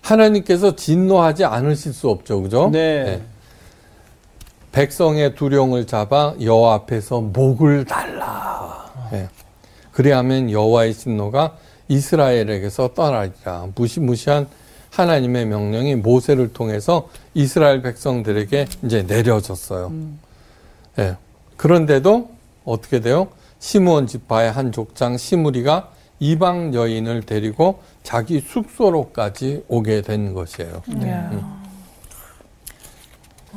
[0.00, 2.70] 하나님께서 진노하지 않으실 수 없죠, 그죠?
[2.72, 3.20] 네.
[4.70, 8.90] 백성의 두령을 잡아 여호와 앞에서 목을 달라.
[9.12, 9.28] 예.
[9.90, 11.56] 그리하면 여호와의 진노가
[11.88, 13.68] 이스라엘에게서 떠나리라.
[13.74, 14.46] 무시무시한
[14.90, 19.92] 하나님의 명령이 모세를 통해서 이스라엘 백성들에게 이제 내려졌어요.
[20.98, 21.16] 예.
[21.56, 22.30] 그런데도
[22.64, 23.28] 어떻게 돼요?
[23.58, 25.90] 시므온 지파의 한 족장 시므리가
[26.20, 30.82] 이방 여인을 데리고 자기 숙소로까지 오게 된 것이에요.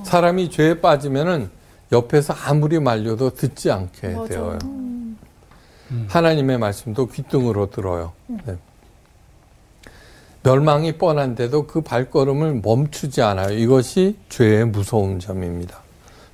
[0.04, 1.50] 사람이 죄에 빠지면은
[1.92, 4.60] 옆에서 아무리 말려도 듣지 않게 되어요.
[6.08, 8.14] 하나님의 말씀도 귓등으로 들어요.
[8.28, 8.58] 네.
[10.44, 13.58] 멸망이 뻔한데도 그 발걸음을 멈추지 않아요.
[13.58, 15.80] 이것이 죄의 무서운 점입니다.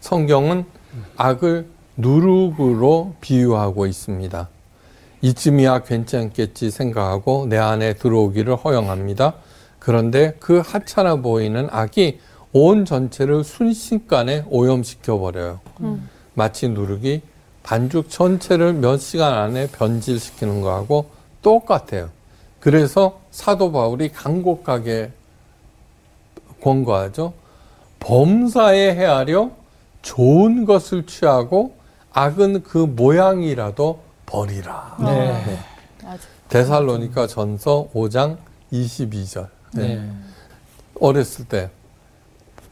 [0.02, 0.66] 성경은
[1.16, 4.50] 악을 누룩으로 비유하고 있습니다.
[5.22, 9.36] 이쯤이야 괜찮겠지 생각하고 내 안에 들어오기를 허용합니다.
[9.80, 12.20] 그런데 그 하찮아 보이는 악이
[12.54, 15.60] 온 전체를 순식간에 오염시켜 버려요.
[16.34, 17.22] 마치 누룩이
[17.64, 21.10] 반죽 전체를 몇 시간 안에 변질시키는 거하고
[21.42, 22.10] 똑같아요.
[22.60, 25.12] 그래서 사도 바울이 간곡하게
[26.62, 27.34] 권고하죠.
[28.00, 29.52] 범사에 헤아려
[30.02, 31.76] 좋은 것을 취하고
[32.14, 34.98] 악은 그 모양이라도 버리라.
[35.00, 35.60] 네.
[36.50, 38.38] 데살로니가 전서 5장
[38.74, 39.48] 22절.
[39.74, 39.96] 네.
[39.96, 40.12] 네.
[41.00, 41.70] 어렸을 때,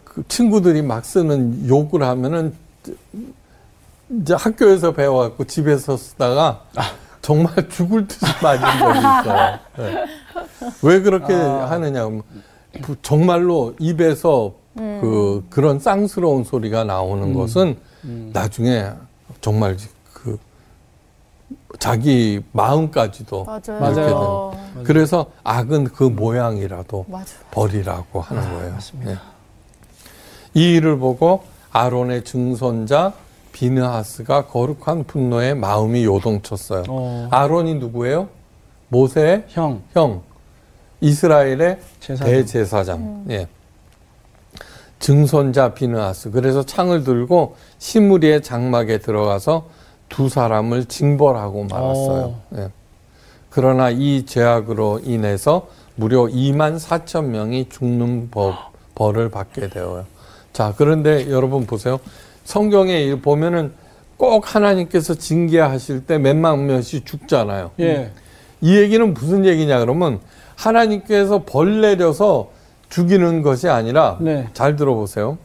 [0.04, 2.54] 그 친구들이 막 쓰는 욕을 하면은,
[4.10, 6.64] 이제 학교에서 배워갖고 집에서 쓰다가
[7.22, 9.60] 정말 죽을 듯이 맞은 적이 있어요.
[9.78, 10.06] 네.
[10.82, 12.24] 왜 그렇게 하느냐 하면,
[12.82, 17.78] 부- 정말로 입에서 그, 그런 쌍스러운 소리가 나오는 것은
[18.34, 18.92] 나중에
[19.42, 19.76] 정말
[20.14, 20.40] 그,
[21.78, 23.80] 자기 마음까지도 맞아요.
[23.80, 24.52] 맞아요.
[24.74, 24.84] 되는.
[24.86, 27.26] 그래서 악은 그 모양이라도 맞아요.
[27.52, 28.78] 버리라고 하는 거예요.
[29.08, 29.18] 예.
[30.54, 33.14] 이 일을 보고 아론의 증손자
[33.52, 36.84] 비느하스가 거룩한 분노에 마음이 요동쳤어요.
[36.88, 37.28] 어.
[37.32, 38.30] 아론이 누구예요?
[38.90, 39.84] 모세의 형.
[39.94, 40.22] 형,
[41.02, 42.28] 이스라엘의 제사장.
[42.28, 43.26] 대제사장.
[43.30, 43.48] 예.
[45.00, 46.32] 증손자 비느하스.
[46.32, 49.68] 그래서 창을 들고 시무리의 장막에 들어가서
[50.10, 52.36] 두 사람을 징벌하고 말았어요.
[52.58, 52.70] 예.
[53.50, 58.56] 그러나 이 죄악으로 인해서 무려 2만 4천 명이 죽는 법,
[58.96, 60.06] 벌을 받게 되어요.
[60.54, 62.00] 자, 그런데 여러분 보세요.
[62.44, 63.72] 성경에 보면은
[64.18, 67.72] 꼭 하나님께서 징계하실 때 몇만 명씩 죽잖아요.
[67.80, 68.12] 예.
[68.62, 70.20] 이 얘기는 무슨 얘기냐 그러면
[70.56, 72.52] 하나님께서 벌 내려서
[72.90, 74.50] 죽이는 것이 아니라 네.
[74.54, 75.38] 잘 들어보세요.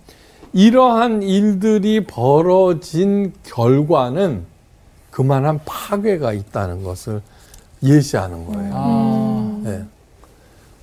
[0.52, 4.44] 이러한 일들이 벌어진 결과는
[5.10, 7.20] 그만한 파괴가 있다는 것을
[7.82, 8.72] 예시하는 거예요.
[8.74, 9.60] 아.
[9.62, 9.84] 네.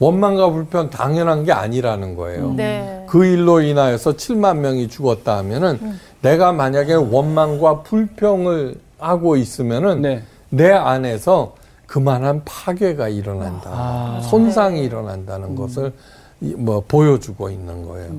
[0.05, 2.53] 원망과 불평 당연한 게 아니라는 거예요.
[2.53, 3.05] 네.
[3.07, 5.79] 그 일로 인하여서 7만 명이 죽었다 하면은
[6.21, 10.23] 내가 만약에 원망과 불평을 하고 있으면은 네.
[10.49, 13.69] 내 안에서 그만한 파괴가 일어난다.
[13.71, 14.21] 아.
[14.23, 15.93] 손상이 일어난다는 것을
[16.41, 18.11] 이- 뭐 보여주고 있는 거예요.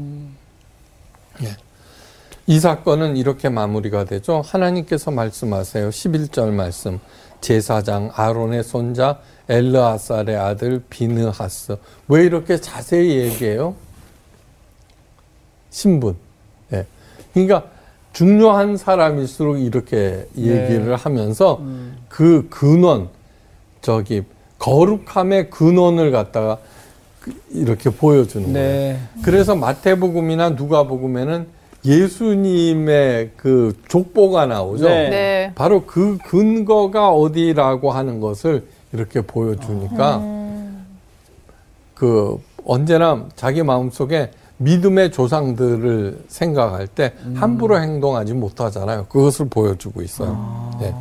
[1.43, 1.49] 예.
[2.47, 4.41] 이 사건은 이렇게 마무리가 되죠.
[4.45, 5.89] 하나님께서 말씀하세요.
[5.89, 7.01] 11절 말씀.
[7.41, 11.77] 제사장 아론의 손자 엘르아살의 아들 비느하스.
[12.09, 13.75] 왜 이렇게 자세히 얘기해요?
[15.71, 16.17] 신분.
[16.73, 16.87] 예.
[17.33, 17.65] 그러니까
[18.13, 21.61] 중요한 사람일수록 이렇게 얘기를 하면서
[22.09, 23.09] 그 근원,
[23.81, 24.23] 저기
[24.59, 26.59] 거룩함의 근원을 갖다가
[27.21, 28.69] 그- 이렇게 보여주는 거예요.
[28.69, 28.99] 네.
[29.25, 31.47] 그래서 마태복음이나 누가복음에는
[31.85, 34.89] 예수님의 그 족보가 나오죠.
[34.89, 35.09] 네.
[35.11, 35.53] 네.
[35.55, 40.23] 바로 그 근거가 어디라고 하는 것을 이렇게 보여주니까
[41.95, 49.07] 그 언제나 자기 마음속에 믿음의 조상들을 생각할 때 함부로 행동하지 못하잖아요.
[49.07, 50.71] 그것을 보여주고 있어요.
[50.81, 50.95] 네.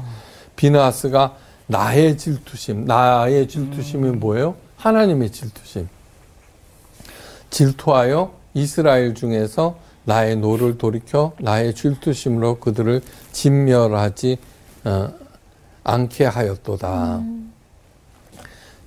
[0.56, 1.36] 비느하스가
[1.68, 4.56] 나의 질투심, 나의 질투심이 뭐예요?
[4.78, 5.88] 하나님의 질투심.
[7.50, 13.02] 질투하여 이스라엘 중에서 나의 노를 돌이켜 나의 질투심으로 그들을
[13.32, 14.38] 진멸하지
[14.86, 15.10] 어,
[15.84, 17.22] 않게 하였도다.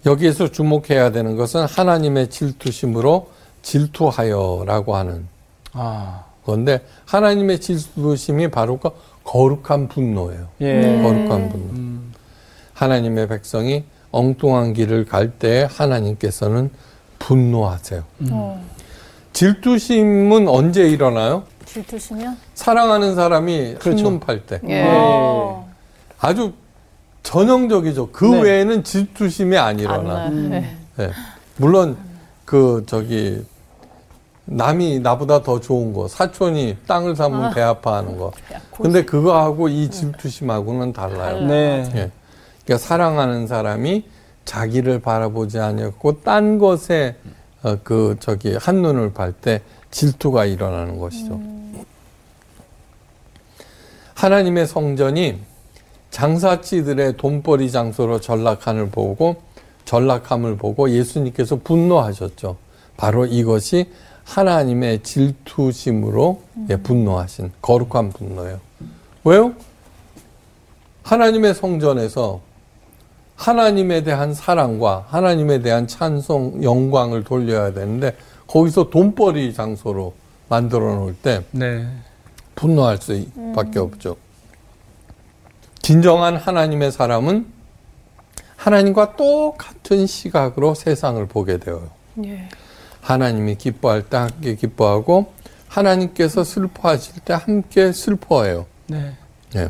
[0.06, 3.28] 여기에서 주목해야 되는 것은 하나님의 질투심으로
[3.62, 5.26] 질투하여라고 하는
[5.72, 6.24] 아.
[6.44, 8.90] 건데 하나님의 질투심이 바로 그
[9.24, 10.48] 거룩한 분노예요.
[10.60, 11.00] 예.
[11.02, 11.72] 거룩한 분노.
[11.72, 12.12] 음.
[12.74, 16.70] 하나님의 백성이 엉뚱한 길을 갈 때 하나님께서는
[17.18, 18.04] 분노하세요.
[18.30, 18.64] 어.
[19.32, 21.44] 질투심은 언제 일어나요?
[21.64, 24.04] 질투시면 사랑하는 사람이 그렇죠.
[24.04, 24.60] 한눈 팔 때.
[24.68, 24.84] 예.
[24.86, 25.66] 어.
[26.20, 26.52] 아주
[27.24, 28.10] 전형적이죠.
[28.12, 28.42] 그 네.
[28.42, 30.24] 외에는 질투심이 안 일어나.
[30.24, 30.60] 안 나.
[30.60, 30.76] 네.
[31.00, 31.10] 예.
[31.56, 31.96] 물론
[32.44, 33.44] 그 저기
[34.44, 38.30] 남이 나보다 더 좋은 거 사촌이 땅을 사면 배 아파하는 거.
[38.76, 41.46] 근데 그거하고 이 질투심하고는 달라요.
[41.46, 41.90] 네.
[41.94, 42.10] 예.
[42.64, 44.04] 그러니까 사랑하는 사람이
[44.44, 47.16] 자기를 바라보지 않았고 딴 것에
[47.62, 51.40] 어, 그 저기 한 눈을 팔 때 질투가 일어나는 것이죠.
[54.14, 55.40] 하나님의 성전이
[56.14, 59.34] 장사치들의 돈벌이 장소로 전락함을 보고
[59.84, 62.56] 전락함을 보고 예수님께서 분노하셨죠.
[62.96, 63.90] 바로 이것이
[64.22, 68.60] 하나님의 질투심으로 예, 분노하신 거룩한 분노예요.
[69.24, 69.54] 왜요?
[71.02, 72.40] 하나님의 성전에서
[73.34, 80.14] 하나님에 대한 사랑과 하나님에 대한 찬송, 영광을 돌려야 되는데 거기서 돈벌이 장소로
[80.48, 81.88] 만들어 놓을 때 네.
[82.54, 84.16] 분노할 수밖에 없죠.
[85.84, 87.46] 진정한 하나님의 사람은
[88.56, 91.90] 하나님과 똑같은 시각으로 세상을 보게 되어요.
[92.24, 92.48] 예.
[93.02, 95.34] 하나님이 기뻐할 때 함께 기뻐하고
[95.68, 98.64] 하나님께서 슬퍼하실 때 함께 슬퍼해요.
[98.86, 99.14] 네.
[99.56, 99.68] 예.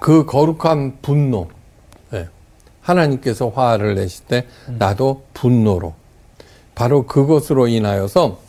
[0.00, 1.50] 그 거룩한 분노.
[2.14, 2.30] 예.
[2.80, 5.92] 하나님께서 화를 내실 때 나도 분노로.
[6.74, 8.40] 바로 그것으로 인하여서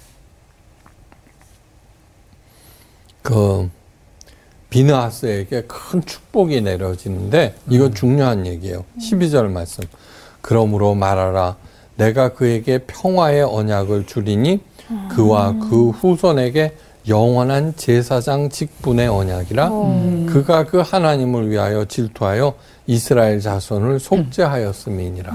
[3.21, 3.69] 그
[4.69, 8.83] 비느하스에게 큰 축복이 내려지는데 이건 중요한 얘기예요.
[8.99, 9.83] 12절 말씀.
[10.41, 11.55] 그러므로 말하라.
[11.95, 14.59] 내가 그에게 평화의 언약을 주리니
[15.11, 16.73] 그와 그 후손에게
[17.07, 19.69] 영원한 제사장 직분의 언약이라
[20.27, 22.55] 그가 그 하나님을 위하여 질투하여
[22.87, 25.33] 이스라엘 자손을 속죄하였음이니라.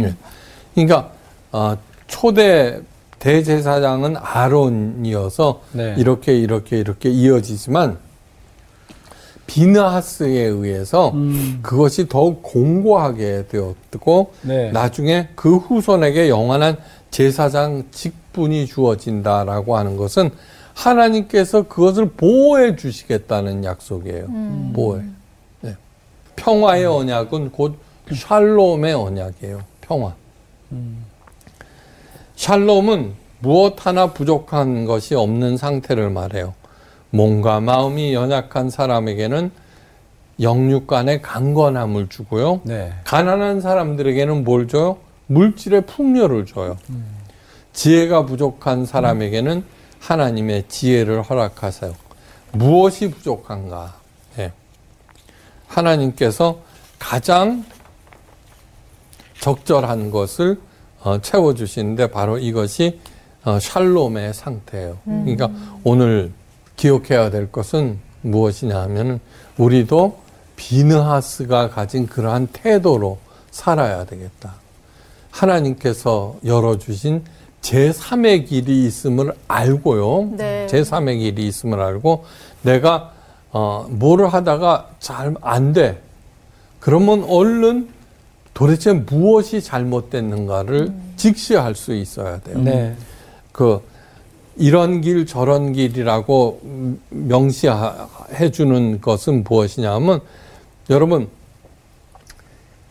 [0.00, 0.14] 예.
[0.74, 1.10] 그러니까
[1.52, 1.76] 어,
[2.06, 2.80] 초대
[3.18, 5.94] 대제사장은 아론이어서 네.
[5.98, 7.98] 이렇게 이렇게 이렇게 이어지지만
[9.46, 11.60] 비느하스에 의해서 음.
[11.62, 14.70] 그것이 더욱 공고하게 되었고 네.
[14.72, 16.76] 나중에 그 후손에게 영원한
[17.10, 20.30] 제사장 직분이 주어진다라고 하는 것은
[20.74, 24.26] 하나님께서 그것을 보호해 주시겠다는 약속이에요.
[24.74, 25.02] 보호해.
[25.62, 25.74] 네.
[26.36, 27.78] 평화의 언약은 곧
[28.12, 29.60] 샬롬의 언약이에요.
[29.80, 30.14] 평화.
[32.36, 36.54] 샬롬은 무엇 하나 부족한 것이 없는 상태를 말해요.
[37.10, 39.50] 몸과 마음이 연약한 사람에게는
[40.40, 42.60] 영육 간의 강건함을 주고요.
[42.64, 42.92] 네.
[43.04, 44.98] 가난한 사람들에게는 뭘 줘요?
[45.28, 46.76] 물질의 풍요를 줘요.
[47.72, 49.64] 지혜가 부족한 사람에게는
[49.98, 51.94] 하나님의 지혜를 허락하세요.
[52.52, 53.94] 무엇이 부족한가?
[54.38, 54.52] 예.
[55.66, 56.60] 하나님께서
[56.98, 57.64] 가장
[59.40, 60.60] 적절한 것을
[61.02, 63.00] 어, 채워주시는데 바로 이것이
[63.44, 64.98] 어, 샬롬의 상태예요.
[65.04, 65.50] 그러니까
[65.84, 66.32] 오늘
[66.76, 69.20] 기억해야 될 것은 무엇이냐 하면
[69.58, 70.18] 우리도
[70.56, 73.18] 비느하스가 가진 그러한 태도로
[73.50, 74.54] 살아야 되겠다.
[75.30, 77.22] 하나님께서 열어주신
[77.62, 80.30] 제3의 길이 있음을 알고요.
[80.36, 80.66] 네.
[80.70, 82.24] 제3의 길이 있음을 알고
[82.62, 83.12] 내가
[83.52, 86.00] 어, 뭐를 하다가 잘 안 돼.
[86.80, 87.88] 그러면 얼른
[88.54, 92.58] 도대체 무엇이 잘못됐는가를 직시할 수 있어야 돼요.
[92.58, 92.94] 네.
[93.52, 93.82] 그
[94.56, 96.60] 이런 길 저런 길이라고
[97.10, 100.20] 명시해 주는 것은 무엇이냐면
[100.90, 101.28] 여러분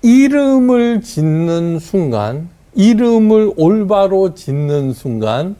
[0.01, 5.55] 이름을 짓는 순간 이름을 올바로 짓는 순간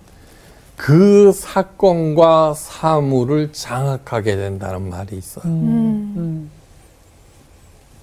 [0.75, 5.43] 그 사건과 사물을 장악하게 된다는 말이 있어요.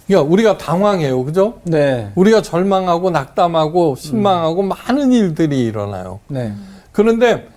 [0.07, 1.23] 그러니까 우리가 당황해요.
[1.25, 1.61] 그죠?
[1.65, 2.11] 네.
[2.17, 6.21] 우리가 절망하고 낙담하고 신망하고 많은 일들이 일어나요.
[6.29, 6.53] 네.
[6.93, 7.52] 그런데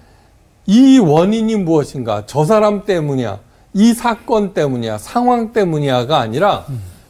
[0.68, 2.24] 이 원인이 무엇인가?
[2.26, 3.39] 저 사람 때문이야.
[3.74, 4.97] 이 사건 때문이야.
[4.97, 6.66] 상황 때문이야가 아니라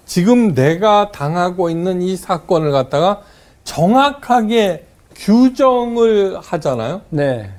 [0.06, 3.22] 지금 내가 당하고 있는 이 사건을 갖다가
[3.64, 4.86] 정확하게
[5.16, 7.02] 규정을 하잖아요.
[7.10, 7.50] 네.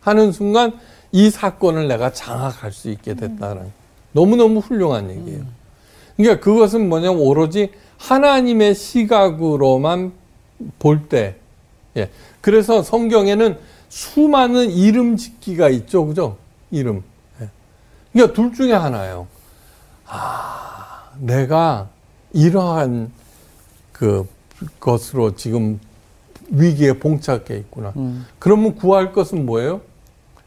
[0.00, 0.72] 하는 순간
[1.12, 3.70] 이 사건을 내가 장악할 수 있게 됐다는
[4.12, 5.44] 너무너무 훌륭한 얘기예요.
[6.16, 10.12] 그러니까 그것은 뭐냐면 오로지 하나님의 시각으로만
[10.78, 11.36] 볼 때.
[11.96, 12.10] 예.
[12.40, 13.58] 그래서 성경에는
[13.92, 16.06] 수많은 이름 짓기가 있죠.
[16.06, 16.38] 그죠?
[16.70, 17.02] 이름.
[17.42, 17.50] 예.
[18.10, 19.26] 그러니까 둘 중에 하나예요.
[20.06, 21.90] 아, 내가
[22.32, 23.12] 이러한
[23.92, 24.26] 그
[24.80, 25.78] 것으로 지금
[26.48, 27.92] 위기에 봉착해 있구나.
[27.96, 28.24] 음.
[28.38, 29.82] 그러면 구할 것은 뭐예요?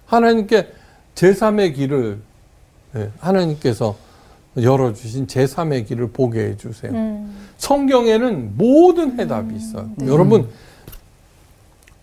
[0.08, 0.72] 하나님께
[1.14, 2.20] 제3의 길을
[2.96, 3.96] 예, 하나님께서
[4.60, 7.28] 열어주신 제3의 길을 보게 해주세요.
[7.58, 9.91] 성경에는 모든 해답이 있어요.
[10.08, 10.50] 여러분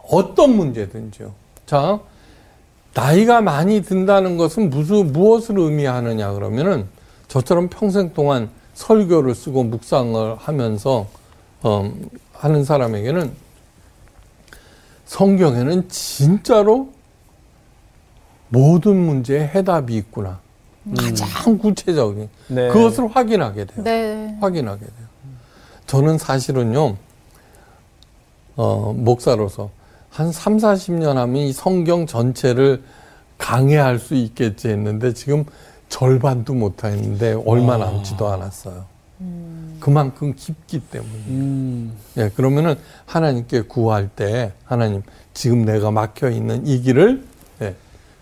[0.09, 1.33] 어떤 문제든지요.
[1.67, 2.01] 자
[2.95, 6.87] 나이가 많이 든다는 것은 무슨 무엇을 의미하느냐 그러면은
[7.29, 11.07] 저처럼 평생 동안 설교를 쓰고 묵상을 하면서
[11.63, 11.93] 어,
[12.35, 13.33] 하는 사람에게는
[15.07, 16.91] 성경에는 진짜로
[18.49, 20.41] 모든 문제에 해답이 있구나.
[20.97, 22.69] 가장 구체적인 네.
[22.69, 23.85] 그것을 확인하게 돼요.
[23.85, 24.37] 네.
[24.41, 25.07] 확인하게 돼요.
[25.87, 26.97] 저는 사실은요,
[28.57, 29.71] 어, 목사로서
[30.13, 32.83] 한 3, 40년 하면 이 성경 전체를
[33.39, 35.45] 강해할 수 있겠지 했는데 지금
[35.89, 38.85] 절반도 못 했는데 얼마 남지도 않았어요.
[39.81, 41.13] 그만큼 깊기 때문에.
[41.29, 41.97] 음.
[42.19, 45.03] 예, 그러면은 하나님께 구할 때 하나님
[45.33, 47.25] 지금 내가 막혀 있는 이 길을
[47.63, 47.75] 예,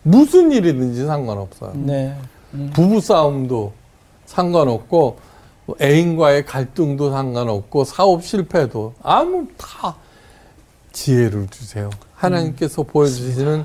[0.03, 1.73] 무슨 일이든지 상관없어요.
[1.75, 2.17] 네.
[2.73, 3.73] 부부 싸움도
[4.27, 5.19] 상관없고
[5.67, 9.97] 뭐 애인과의 갈등도 상관없고 사업 실패도 아무 다
[10.93, 11.91] 지혜를 주세요.
[12.15, 13.65] 하나님께서 보여주시는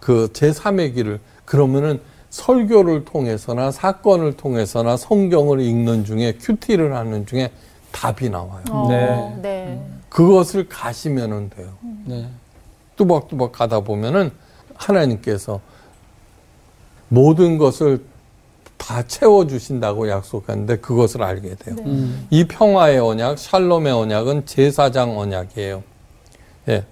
[0.00, 2.00] 그 제3의 길을 그러면은
[2.30, 7.50] 설교를 통해서나 사건을 통해서나 성경을 읽는 중에 큐티를 하는 중에
[7.92, 8.62] 답이 나와요.
[8.70, 9.36] 어, 네.
[9.40, 9.86] 네.
[10.08, 11.68] 그것을 가시면은 돼요.
[12.04, 12.28] 네.
[12.96, 14.30] 뚜벅뚜벅 가다 보면은
[14.74, 15.60] 하나님께서
[17.08, 18.04] 모든 것을
[18.76, 21.76] 다 채워주신다고 약속하는데 그것을 알게 돼요.
[21.80, 22.26] 음.
[22.30, 25.82] 이 평화의 언약, 샬롬의 언약은 제사장 언약이에요.
[26.68, 26.84] 예.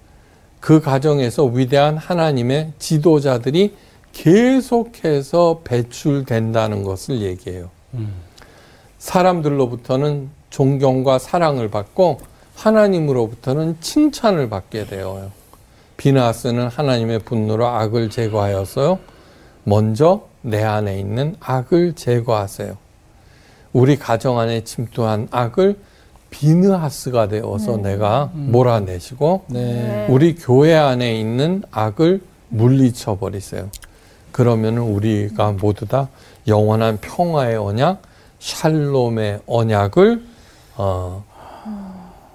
[0.59, 3.75] 그 과정에서 위대한 하나님의 지도자들이
[4.13, 7.69] 계속해서 배출된다는 것을 얘기해요.
[8.97, 12.19] 사람들로부터는 존경과 사랑을 받고
[12.55, 15.31] 하나님으로부터는 칭찬을 받게 되어요.
[15.97, 18.99] 비나스는 하나님의 분노로 악을 제거하였어요.
[19.63, 22.77] 먼저 내 안에 있는 악을 제거하세요.
[23.73, 25.77] 우리 가정 안에 침투한 악을
[26.35, 30.05] 비느하스가 되어서 내가 몰아내시고 네.
[30.09, 33.69] 우리 교회 안에 있는 악을 물리쳐 버리세요.
[34.33, 36.09] 그러면 우리가 모두 다
[36.45, 38.01] 영원한 평화의 언약,
[38.39, 40.23] 샬롬의 언약을
[40.75, 41.23] 어,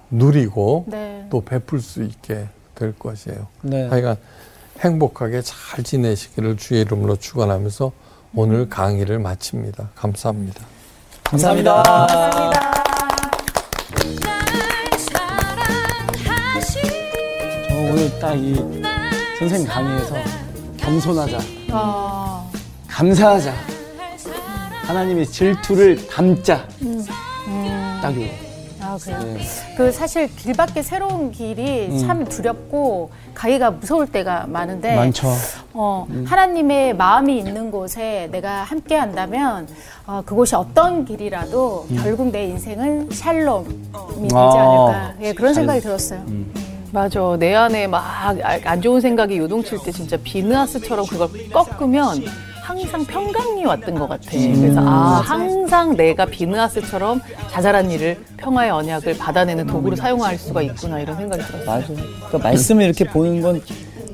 [0.09, 1.27] 누리고 네.
[1.29, 3.45] 또 베풀 수 있게 될 것이에요.
[3.61, 3.87] 네.
[3.87, 4.17] 하여간
[4.79, 7.91] 행복하게 잘 지내시기를 주의 이름으로 축원하면서
[8.33, 9.89] 오늘 강의를 마칩니다.
[9.93, 10.65] 감사합니다.
[11.23, 11.83] 감사합니다.
[12.07, 12.80] 저
[18.01, 18.55] 오늘 딱 이
[19.37, 20.15] 선생님 강의에서
[20.77, 21.37] 겸손하자,
[21.69, 22.49] 아,
[22.87, 23.53] 감사하자
[24.87, 26.67] 하나님의 질투를 담자.
[28.01, 28.31] 딱 이거.
[28.81, 29.19] 아, 그래요?
[29.23, 29.39] 네.
[29.77, 35.27] 그 사실 길밖에 새로운 길이 참 두렵고 가기가 무서울 때가 많은데 많죠.
[35.73, 39.67] 어, 하나님의 마음이 있는 곳에 내가 함께 한다면
[40.07, 46.25] 어, 그곳이 어떤 길이라도 결국 내 인생은 샬롬이 되지 아, 않을까 예, 그런 생각이 들었어요.
[46.91, 47.35] 맞아.
[47.39, 48.35] 내 안에 막
[48.65, 52.23] 안 좋은 생각이 요동칠 때 진짜 비느하스처럼 그걸 꺾으면
[52.61, 54.31] 항상 평강이 왔던 것 같아.
[54.31, 61.17] 그래서 아 항상 내가 비느하스처럼 자잘한 일을 평화의 언약을 받아내는 도구로 사용할 수가 있구나 이런
[61.17, 61.65] 생각이 들었어요.
[61.65, 61.87] 맞아.
[61.87, 63.61] 그러니까 말씀을 이렇게 보는 건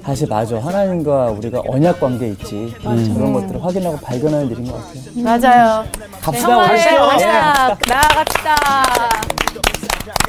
[0.03, 0.57] 다시 맞아.
[0.57, 2.73] 하나님과 우리가 언약 관계 있지.
[2.81, 5.03] 그런 것들을 확인하고 발견하는 일인 것 같아요.
[5.23, 5.85] 맞아요.
[6.21, 6.55] 갑시다.
[6.57, 6.95] 가시죠.
[6.95, 8.55] 언약 나아갑시다.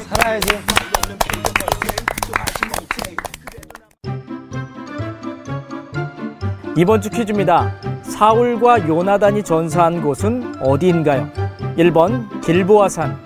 [0.09, 0.47] 살아야지.
[6.79, 7.75] 이번 주 퀴즈입니다.
[8.03, 11.29] 사울과 요나단이 전사한 곳은 어디인가요?
[11.77, 13.21] 1번 길보아산,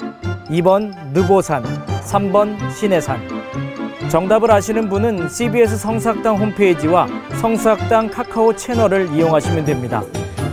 [0.50, 1.62] 2번 느보산,
[2.02, 3.20] 3번 시내산.
[4.10, 7.08] 정답을 아시는 분은 CBS 성사학당 홈페이지와
[7.40, 10.02] 성사학당 카카오 채널을 이용하시면 됩니다.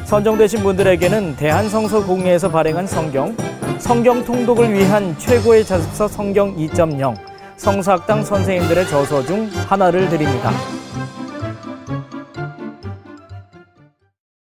[0.04, 3.34] 선정되신 분들에게는 대한성서공회에서 발행한 성경,
[3.78, 7.16] 성경 통독을 위한 최고의 자습서 성경 2.0,
[7.56, 10.50] 성사학당 선생님들의 저서 중 하나를 드립니다.